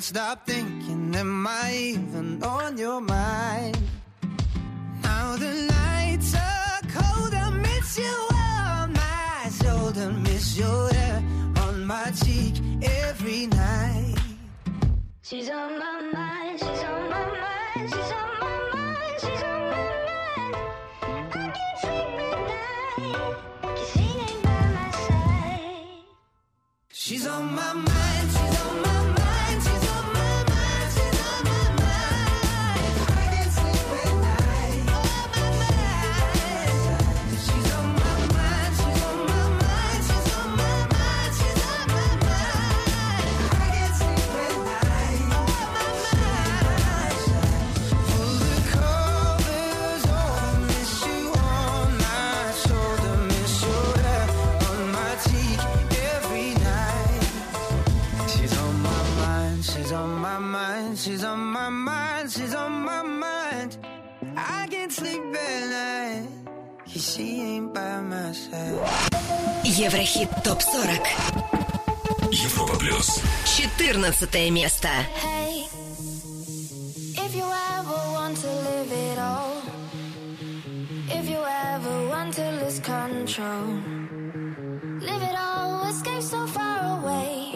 [0.00, 1.14] Can't stop thinking.
[1.14, 3.76] Am I even on your mind?
[5.02, 7.34] Now the nights are cold.
[7.34, 10.10] I miss you on my shoulder.
[10.10, 11.22] Miss your hair
[11.58, 14.14] on my cheek every night.
[15.20, 19.84] She's on my mind, she's on my mind, she's on my mind, she's on my
[20.08, 20.56] mind.
[21.02, 26.04] I can't sleep at night, 'cause she ain't by my side.
[26.90, 28.30] She's on my mind.
[28.32, 28.89] She's on my mind.
[60.99, 63.77] she's on my mind, she's on my mind.
[64.35, 66.27] I can't sleep at night,
[66.85, 68.79] 'cause she ain't by my side.
[69.63, 71.01] Еврохит ТОП-40.
[72.31, 73.21] Европа плюс.
[73.45, 74.89] 14 место.
[75.23, 75.67] Hey,
[77.23, 77.45] if you
[77.77, 79.61] ever want to live it all,
[81.09, 81.39] if you
[81.73, 83.79] ever want to lose control,
[85.01, 87.48] live it all, escape so far away.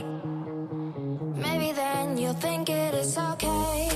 [2.35, 3.94] think it is okay.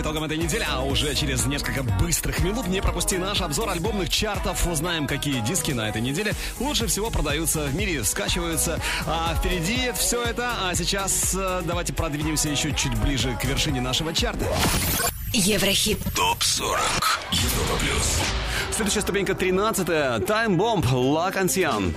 [0.00, 4.08] По итогам этой недели, а уже через несколько быстрых минут не пропусти наш обзор альбомных
[4.08, 4.66] чартов.
[4.66, 8.80] Узнаем, какие диски на этой неделе лучше всего продаются в мире, скачиваются.
[9.06, 10.52] А впереди все это.
[10.62, 14.46] А сейчас э, давайте продвинемся еще чуть ближе к вершине нашего чарта.
[15.34, 15.98] Еврохит.
[16.16, 16.78] ТОП-40.
[17.32, 18.20] Европа плюс.
[18.74, 21.94] Следующая ступенька 13 Time Bomb La Canción.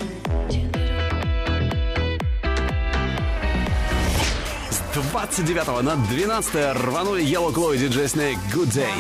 [5.36, 8.94] 29 на 12 рванули Yellow Claw и DJ Snake Good Day.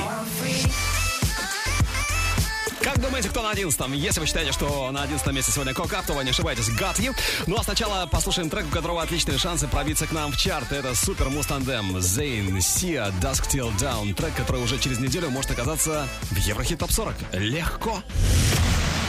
[2.81, 6.13] Как думаете, кто на 11 Если вы считаете, что на 11 месте сегодня Кокап, то
[6.13, 7.15] вы не ошибаетесь, Got You.
[7.45, 10.71] Ну а сначала послушаем трек, у которого отличные шансы пробиться к нам в чарт.
[10.71, 14.15] Это Супер Мустандем, Зейн, Сия, Dusk Till Down.
[14.15, 17.13] Трек, который уже через неделю может оказаться в Еврохит Топ 40.
[17.33, 18.01] Легко.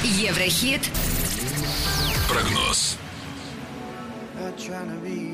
[0.02, 0.82] Еврохит.
[2.28, 2.98] Прогноз.
[4.38, 5.33] Not trying to be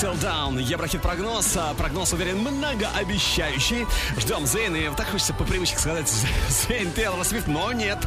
[0.00, 0.14] dawn.
[0.14, 0.60] Dust Till Down.
[0.60, 1.56] Еврохит прогноз.
[1.56, 3.86] А Прогноз, уверен, многообещающий.
[4.18, 4.74] Ждем Зейн.
[4.76, 6.10] И так хочется по привычке сказать
[6.48, 7.98] Зейн Тейлор Свифт, но нет.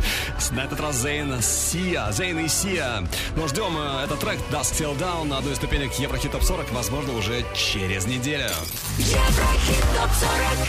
[0.52, 2.12] На этот раз Зейн Сия.
[2.12, 3.08] Зейн и Сия.
[3.36, 6.72] Но ждем э, этот трек Dust Till Down на одной из ступенек Еврохит Топ 40,
[6.72, 8.50] возможно, уже через неделю.
[8.98, 10.68] Еврохит ТОП-40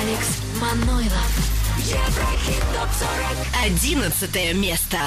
[0.00, 0.28] Алекс
[0.60, 1.54] Манойлов.
[1.78, 4.98] Еврохит ТОП-40 Одиннадцатое место.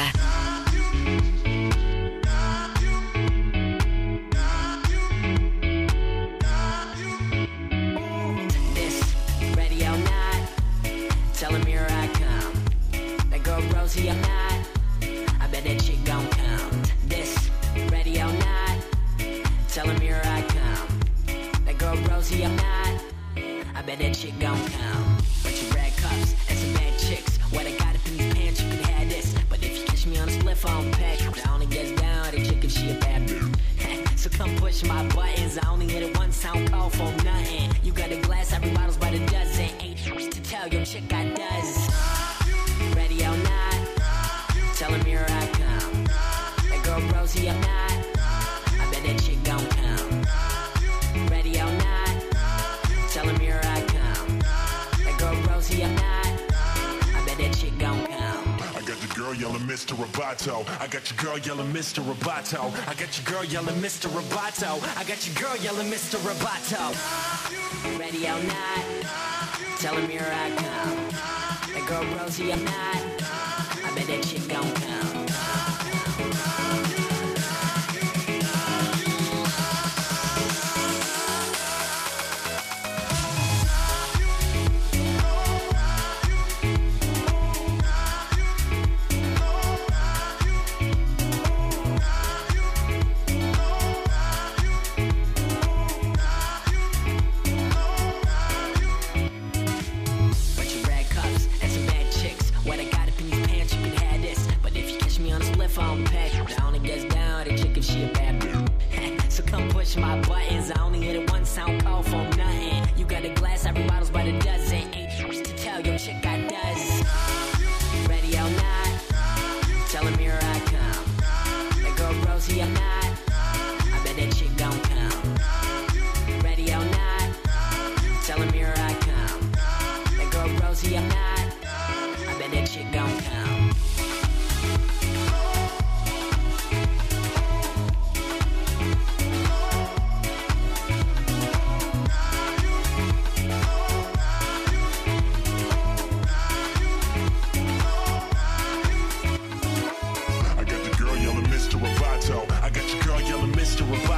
[24.31, 25.06] Don't count.
[59.77, 59.95] Mr.
[59.95, 60.67] Roboto.
[60.81, 62.03] I got your girl yelling Mr.
[62.03, 62.73] Roboto.
[62.87, 64.09] I got your girl yelling Mr.
[64.09, 64.81] Roboto.
[64.97, 66.17] I got your girl yelling Mr.
[66.25, 67.99] Roboto.
[67.99, 71.75] Ready or not, tell him here I come.
[71.75, 73.21] That girl Rosie or not,
[73.85, 75.06] I bet that shit gon' come.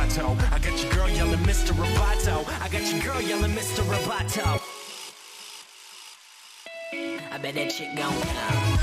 [0.09, 0.51] Roboto.
[0.51, 1.73] I got your girl yelling Mr.
[1.73, 2.47] Roboto.
[2.61, 3.83] I got your girl yelling Mr.
[3.83, 4.61] Roboto.
[7.31, 8.79] I bet that shit gon' come.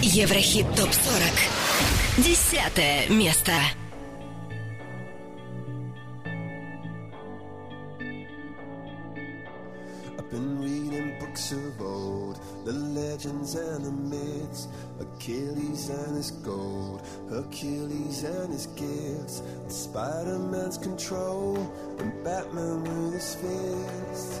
[0.00, 1.58] Еврохит ТОП-40.
[2.18, 3.52] Десятое место.
[18.58, 21.56] his gifts, and Spider Man's control,
[22.00, 24.40] and Batman with his fists.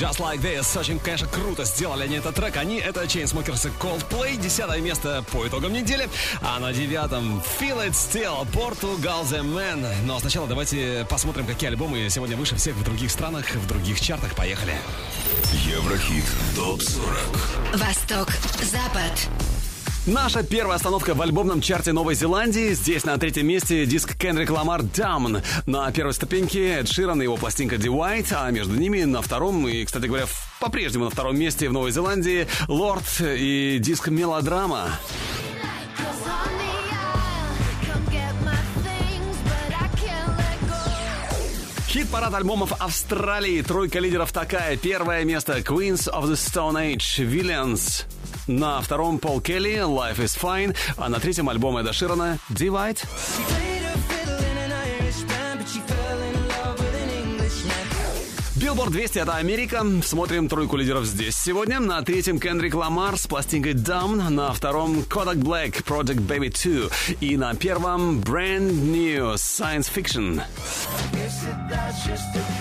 [0.00, 0.80] Just Like This.
[0.80, 2.56] Очень, конечно, круто сделали они этот трек.
[2.56, 4.36] Они— это Chainsmokers и Coldplay.
[4.40, 6.08] Десятое место по итогам недели.
[6.40, 9.86] А на девятом Feel It Still, Portugal The Man.
[10.06, 14.34] Но сначала давайте посмотрим, какие альбомы сегодня выше всех в других странах, в других чартах.
[14.34, 14.74] Поехали.
[15.66, 16.24] Еврохит
[16.56, 18.28] ТОП-40 Восток,
[18.62, 19.28] Запад.
[20.06, 22.72] Наша первая остановка в альбомном чарте Новой Зеландии.
[22.72, 25.42] Здесь на третьем месте диск Кендрик Ламар «Down».
[25.66, 29.68] На первой ступеньке Эд Ширан и его пластинка «The White», а между ними на втором
[29.68, 30.24] и, кстати говоря,
[30.58, 34.88] по-прежнему на втором месте в Новой Зеландии «Лорд» и диск «Мелодрама».
[41.88, 43.60] Хит-парад альбомов Австралии.
[43.62, 44.76] Тройка лидеров такая.
[44.76, 48.04] Первое место Queens of the Stone Age Villains.
[48.50, 50.76] На втором Пол Келли Life is Fine.
[50.96, 52.98] А на третьем альбом Эда Ширана Divide.
[58.56, 59.86] Билборд 200 это Америка.
[60.02, 61.78] Смотрим тройку лидеров здесь сегодня.
[61.78, 64.28] На третьем Кендрик Ламар с пластинкой DAMN.
[64.30, 67.16] На втором Kodak Black Project Baby 2.
[67.20, 70.42] И на первом Brand New Science Fiction.
[71.12, 72.59] Guess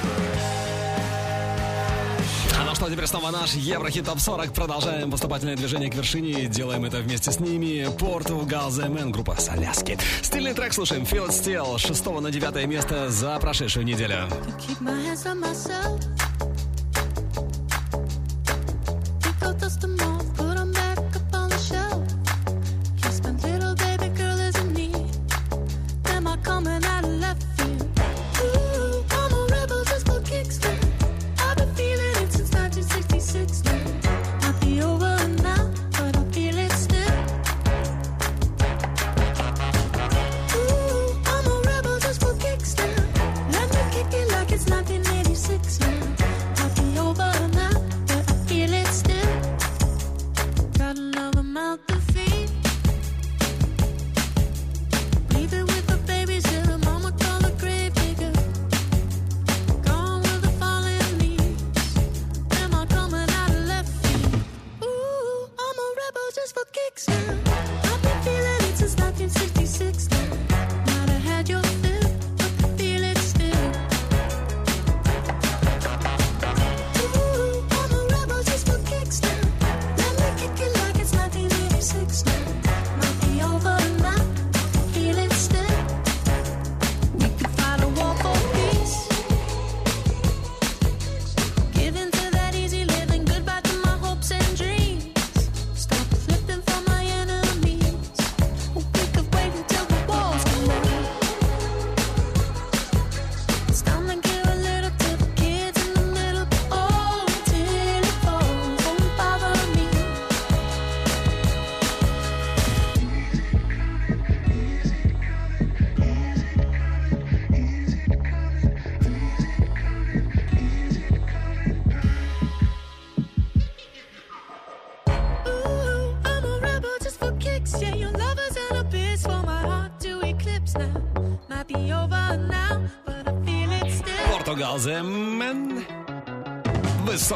[2.79, 4.53] что, теперь снова наш Еврохит Топ 40.
[4.53, 6.47] Продолжаем поступательное движение к вершине.
[6.47, 7.85] Делаем это вместе с ними.
[7.97, 9.97] Portugal The Man, группа с Аляски.
[10.21, 11.03] Стильный трек слушаем.
[11.03, 11.77] Still.
[11.77, 14.29] С 6 на 9 место за прошедшую неделю.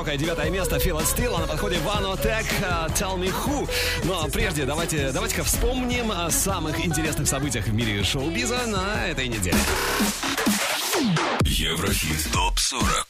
[0.03, 3.69] Высокое девятое место Feel It Still, а на подходе Vanotek uh, Tell Me Who.
[4.03, 9.55] Но прежде давайте, давайте-ка вспомним о самых интересных событиях в мире шоу-биза на этой неделе.
[11.45, 13.05] Еврохит ТОП-40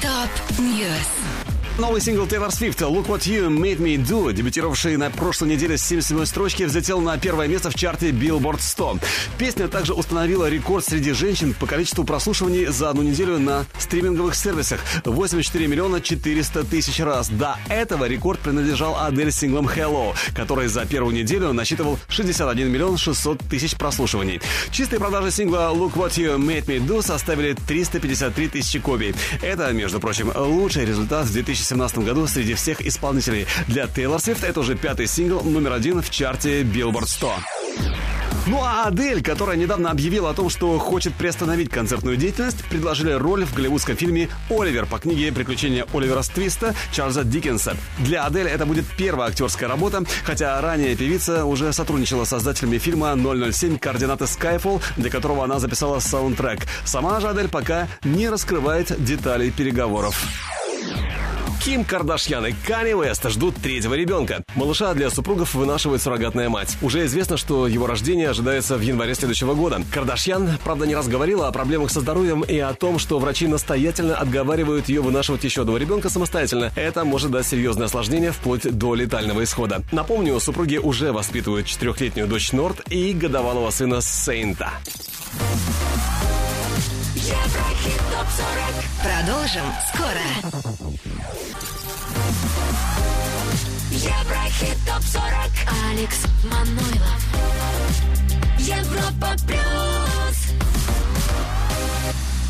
[0.00, 1.33] Top News.
[1.76, 5.82] Новый сингл Тейлор Свифт «Look What You Made Me Do», дебютировавший на прошлой неделе с
[5.82, 8.98] 77 строчки, взлетел на первое место в чарте Billboard 100.
[9.38, 14.78] Песня также установила рекорд среди женщин по количеству прослушиваний за одну неделю на стриминговых сервисах–
[15.04, 17.28] 84 миллиона 400 тысяч раз.
[17.28, 22.98] До этого рекорд принадлежал Адель с синглом «Hello», который за первую неделю насчитывал 61 миллион
[22.98, 24.40] 600 тысяч прослушиваний.
[24.70, 29.12] Чистые продажи сингла «Look What You Made Me Do» составили 353 тысячи копий.
[29.42, 31.32] Это, между прочим, лучший результат в
[31.64, 33.46] 2017 году среди всех исполнителей.
[33.66, 37.32] Для Тейлор Свифт это уже пятый сингл номер один в чарте Billboard 100.
[38.46, 43.46] Ну а Адель, которая недавно объявила о том, что хочет приостановить концертную деятельность, предложили роль
[43.46, 47.74] в голливудском фильме «Оливер» по книге «Приключения Оливера Твиста» Чарльза Диккенса.
[48.00, 53.12] Для Адель это будет первая актерская работа, хотя ранее певица уже сотрудничала с создателями фильма
[53.12, 53.78] «007.
[53.78, 56.66] Координаты Skyfall», для которого она записала саундтрек.
[56.84, 60.22] Сама же Адель пока не раскрывает деталей переговоров.
[61.62, 64.42] Ким Кардашьян и Канни Уэст ждут третьего ребенка.
[64.54, 66.76] Малыша для супругов вынашивает суррогатная мать.
[66.82, 69.82] Уже известно, что его рождение ожидается в январе следующего года.
[69.92, 74.16] Кардашьян, правда, не раз говорила о проблемах со здоровьем и о том, что врачи настоятельно
[74.16, 76.72] отговаривают ее вынашивать еще одного ребенка самостоятельно.
[76.76, 79.82] Это может дать серьезное осложнение вплоть до летального исхода.
[79.92, 84.70] Напомню, супруги уже воспитывают четырехлетнюю дочь Норт и годовалого сына Сейнта.
[87.24, 88.84] Еврохит ТОП-40.
[89.00, 90.26] Продолжим скоро.
[93.90, 95.50] Еврохит ТОП-40.
[95.88, 97.20] Алекс Манойлов.
[98.58, 100.52] Европа Плюс.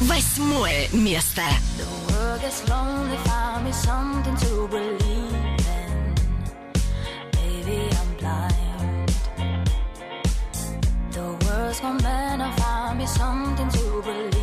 [0.01, 1.43] Восьмое место.
[2.11, 6.15] world gets lonely, find me something to believe in.
[7.31, 9.13] Baby, I'm blind.
[11.13, 14.34] The world's gone better, find me something to believe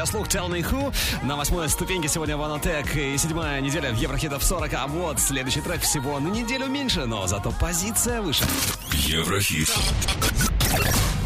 [0.00, 0.94] Ласкающая слух Tell Me Who.
[1.22, 4.72] На восьмой ступеньке сегодня Ванотек и седьмая неделя в Еврохитов 40.
[4.74, 8.44] А вот следующий трек всего на неделю меньше, но зато позиция выше.
[8.92, 9.68] Еврохит.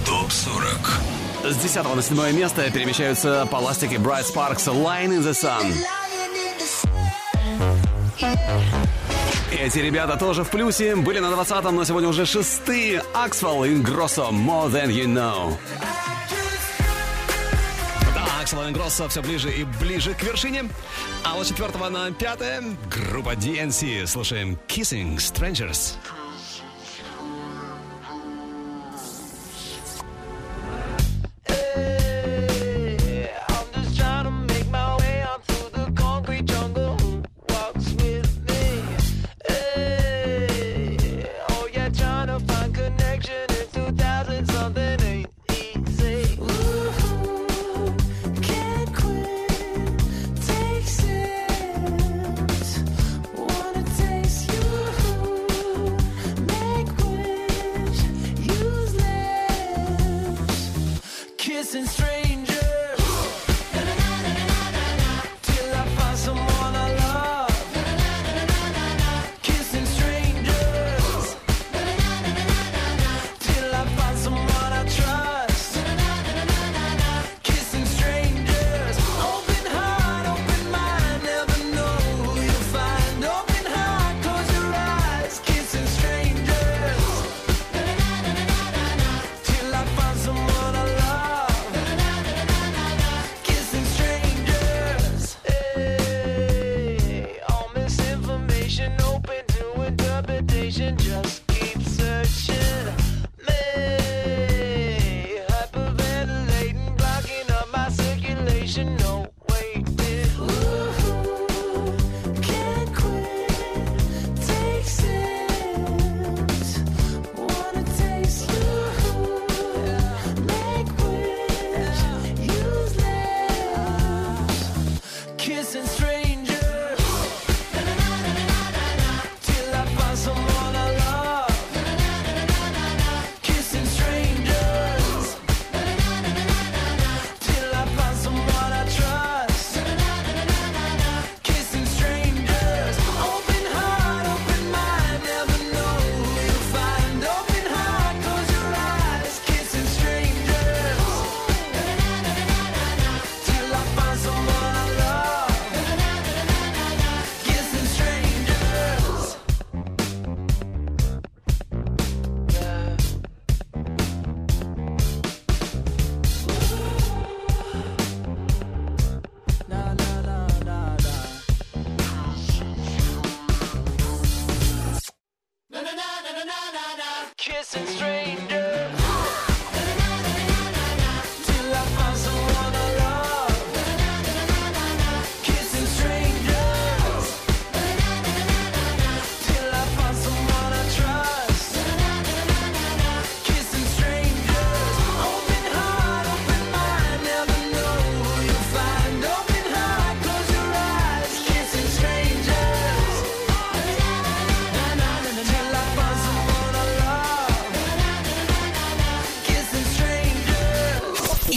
[0.06, 1.00] Топ 40.
[1.44, 5.72] С 10 на седьмое место перемещаются по ластике Bright Sparks Line in the Sun.
[9.52, 10.96] Эти ребята тоже в плюсе.
[10.96, 13.02] Были на 20-м, но сегодня уже шестые.
[13.14, 15.56] Axwell Ingrosso More Than You Know.
[18.44, 20.68] Axel Ingrosso все ближе и ближе к вершине.
[21.22, 24.06] А вот четвертого на пятое группа DNC.
[24.06, 25.96] Слушаем Kissing Strangers.
[26.04, 26.23] I'm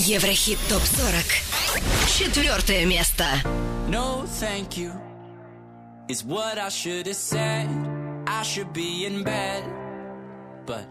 [0.06, 2.09] Еврохит ТОП-40.
[2.09, 3.24] Четвертое место.
[3.88, 4.92] No, thank you.
[6.09, 7.68] Is what I should have said.
[8.26, 9.64] I should be in bed.
[10.66, 10.86] But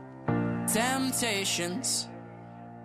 [0.68, 2.07] temptations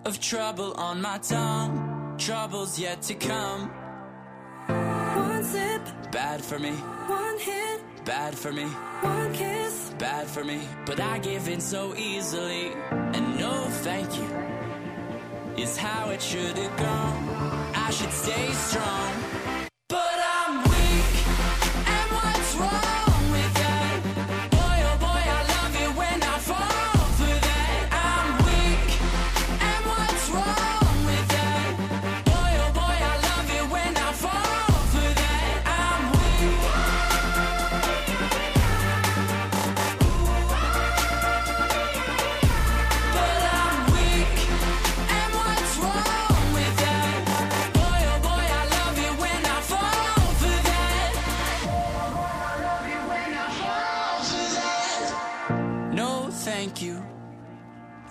[0.04, 2.14] of trouble on my tongue.
[2.18, 3.70] Trouble's yet to come.
[4.68, 8.64] One sip, Bad for me, one hit, bad for me,
[9.02, 9.92] one kiss.
[9.98, 10.60] bad for me.
[10.86, 12.72] But I give in so easily.
[12.90, 14.49] And no, thank you.
[15.57, 17.29] Is how it should have gone.
[17.75, 19.20] I should stay strong.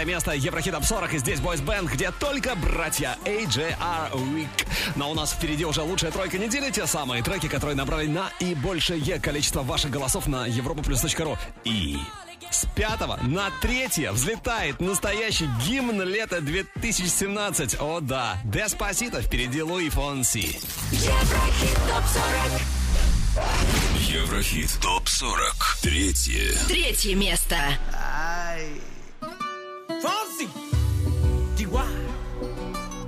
[0.00, 4.48] 20 место Еврохит 40 и здесь Бойс Бен, где только братья AJR Week.
[4.96, 8.54] Но у нас впереди уже лучшая тройка недели, те самые треки, которые набрали на и
[8.54, 11.36] большее количество ваших голосов на europaplus.ru.
[11.64, 11.98] И
[12.50, 17.76] с пятого на третье взлетает настоящий гимн лета 2017.
[17.80, 20.58] О да, Деспасито впереди Луи Фонси.
[20.92, 22.62] Еврохит топ 40.
[24.08, 25.78] Еврохит топ 40.
[25.82, 26.56] Третье.
[26.68, 27.56] Третье место.
[27.92, 28.89] I...
[30.02, 30.48] Fonsi,
[31.56, 31.86] Chihuahua.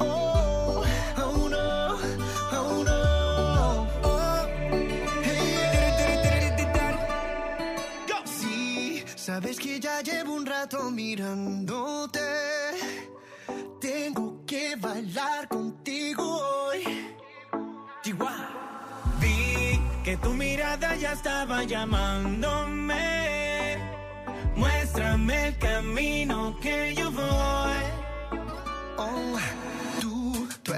[0.00, 0.84] Oh,
[1.18, 1.98] oh no,
[2.52, 4.46] oh no, oh.
[5.22, 5.62] Hey.
[8.24, 12.20] Sí, sabes que ya llevo un rato mirándote.
[13.80, 16.84] Tengo que bailar contigo hoy.
[18.02, 18.48] Chihuahua.
[19.20, 23.21] Vi que tu mirada ya estaba llamándome.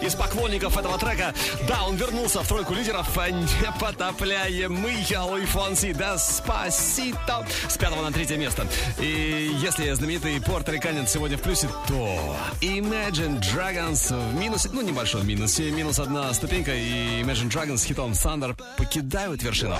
[0.00, 1.34] из поклонников этого трека.
[1.68, 8.66] Да, он вернулся в тройку лидеров непотопляемый Луи Фонси Деспасито с пятого на третье место.
[8.98, 15.70] И если знаменитый порториканец сегодня в плюсе, то Imagine Dragons в минусе, ну небольшом минусе,
[15.70, 19.76] минус одна ступенька, и Imagine Dragons с хитом Thunder покидают вершину.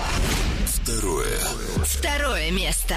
[0.65, 1.39] Второе.
[1.83, 2.95] Второе место.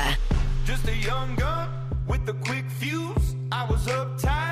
[0.66, 1.68] Just a young gun
[2.06, 3.34] with a quick fuse.
[3.50, 4.47] I was uptight,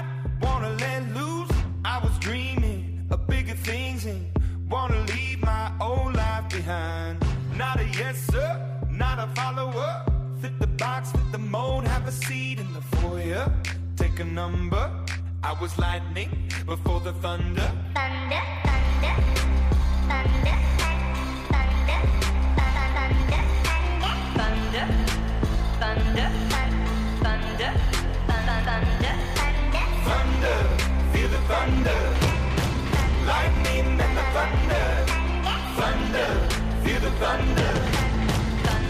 [9.36, 10.02] follower.
[10.40, 13.52] Fit the box, fit the mold, have a seat in the foyer.
[13.96, 14.84] Take a number.
[15.42, 16.30] I was lightning
[16.64, 17.70] before the thunder.
[17.94, 19.14] Thunder, thunder,
[20.10, 20.56] thunder,
[21.50, 22.00] thunder, thunder,
[24.26, 24.86] thunder,
[25.80, 26.28] thunder, thunder,
[27.22, 27.72] thunder, thunder,
[28.26, 29.14] b-thunder, thunder.
[30.08, 30.58] Thunder,
[31.12, 32.00] feel the thunder,
[33.30, 34.86] lightning and the thunder,
[35.78, 36.28] thunder,
[36.82, 37.72] feel the thunder,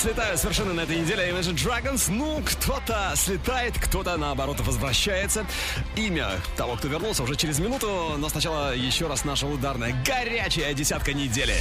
[0.00, 2.10] слетают с вершины на этой неделе Imagine Dragons.
[2.10, 5.44] Ну, кто-то слетает, кто-то, наоборот, возвращается.
[5.94, 8.14] Имя того, кто вернулся, уже через минуту.
[8.16, 11.54] Но сначала еще раз наша ударная горячая десятка недели.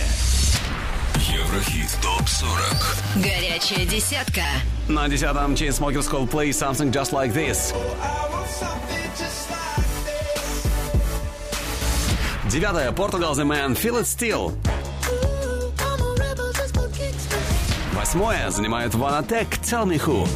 [1.16, 4.44] Еврохит ТОП-40 Горячая десятка.
[4.88, 7.76] На десятом Chainsmokers Coldplay Something Just Like This.
[12.50, 14.79] Девятое Portugal The Man Feel It Still.
[18.12, 20.28] Восьмое занимает One Attack Tell Me Who.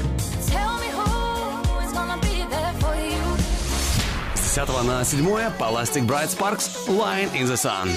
[4.35, 7.89] С десятого на седьмое Plastic Bright Sparks Line in the Sun.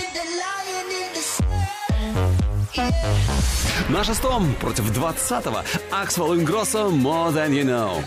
[3.90, 8.02] На шестом против двадцатого Axwell Ingrosso More Than You Know.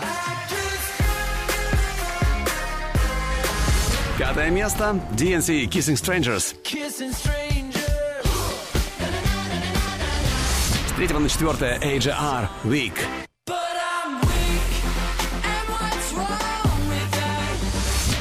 [4.17, 6.55] Пятое место DNC Kissing Strangers.
[6.63, 7.48] Kissing strangers.
[10.99, 12.91] С третьего на четвертое AJR Week.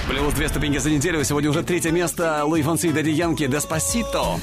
[0.09, 1.25] Плюс две ступеньки за неделю.
[1.25, 4.39] Сегодня уже третье место Луи Фонси и Дади Янки Деспасито.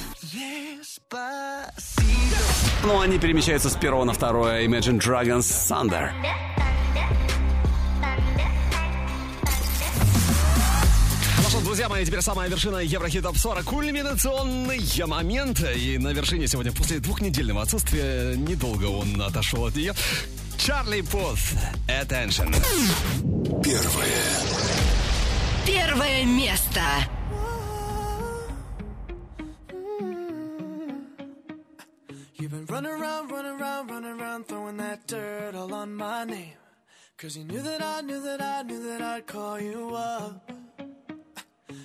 [2.84, 6.10] Ну, они перемещаются с первого на второе Imagine Dragons Thunder.
[6.22, 6.45] Ну
[11.56, 13.64] что, друзья мои, теперь самая вершина Еврохит Топ 40.
[13.64, 15.62] Кульминационный момент.
[15.76, 19.94] И на вершине сегодня, после двухнедельного отсутствия, недолго он отошел от нее.
[20.58, 21.40] Чарли Пут.
[21.88, 22.54] Attention.
[23.64, 24.26] Первое.
[25.66, 26.82] Первое место.
[32.38, 36.54] You've been running around, running around, running around, throwing that dirt all on my name.
[37.18, 40.65] Cause you knew that I knew that I knew that I'd call you up.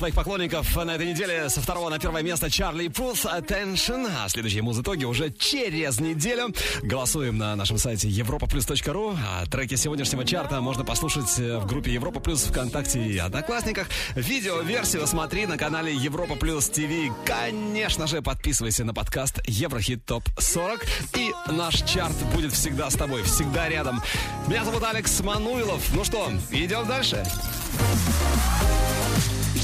[0.00, 4.10] своих поклонников на этой неделе со второго на первое место Чарли Пус Attention.
[4.18, 6.54] А следующие музытоги уже через неделю.
[6.82, 9.14] Голосуем на нашем сайте europaplus.ru.
[9.22, 13.88] А треки сегодняшнего чарта можно послушать э, в группе Европа Плюс ВКонтакте и Одноклассниках.
[14.14, 17.12] Видеоверсию смотри на канале Европа Плюс ТВ.
[17.26, 20.82] Конечно же, подписывайся на подкаст Еврохит Топ 40.
[21.18, 24.00] И наш чарт будет всегда с тобой, всегда рядом.
[24.46, 25.94] Меня зовут Алекс Мануилов.
[25.94, 26.88] Ну что, идем.
[26.88, 27.22] Дальше.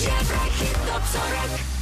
[0.07, 1.76] Chevrolet Top 40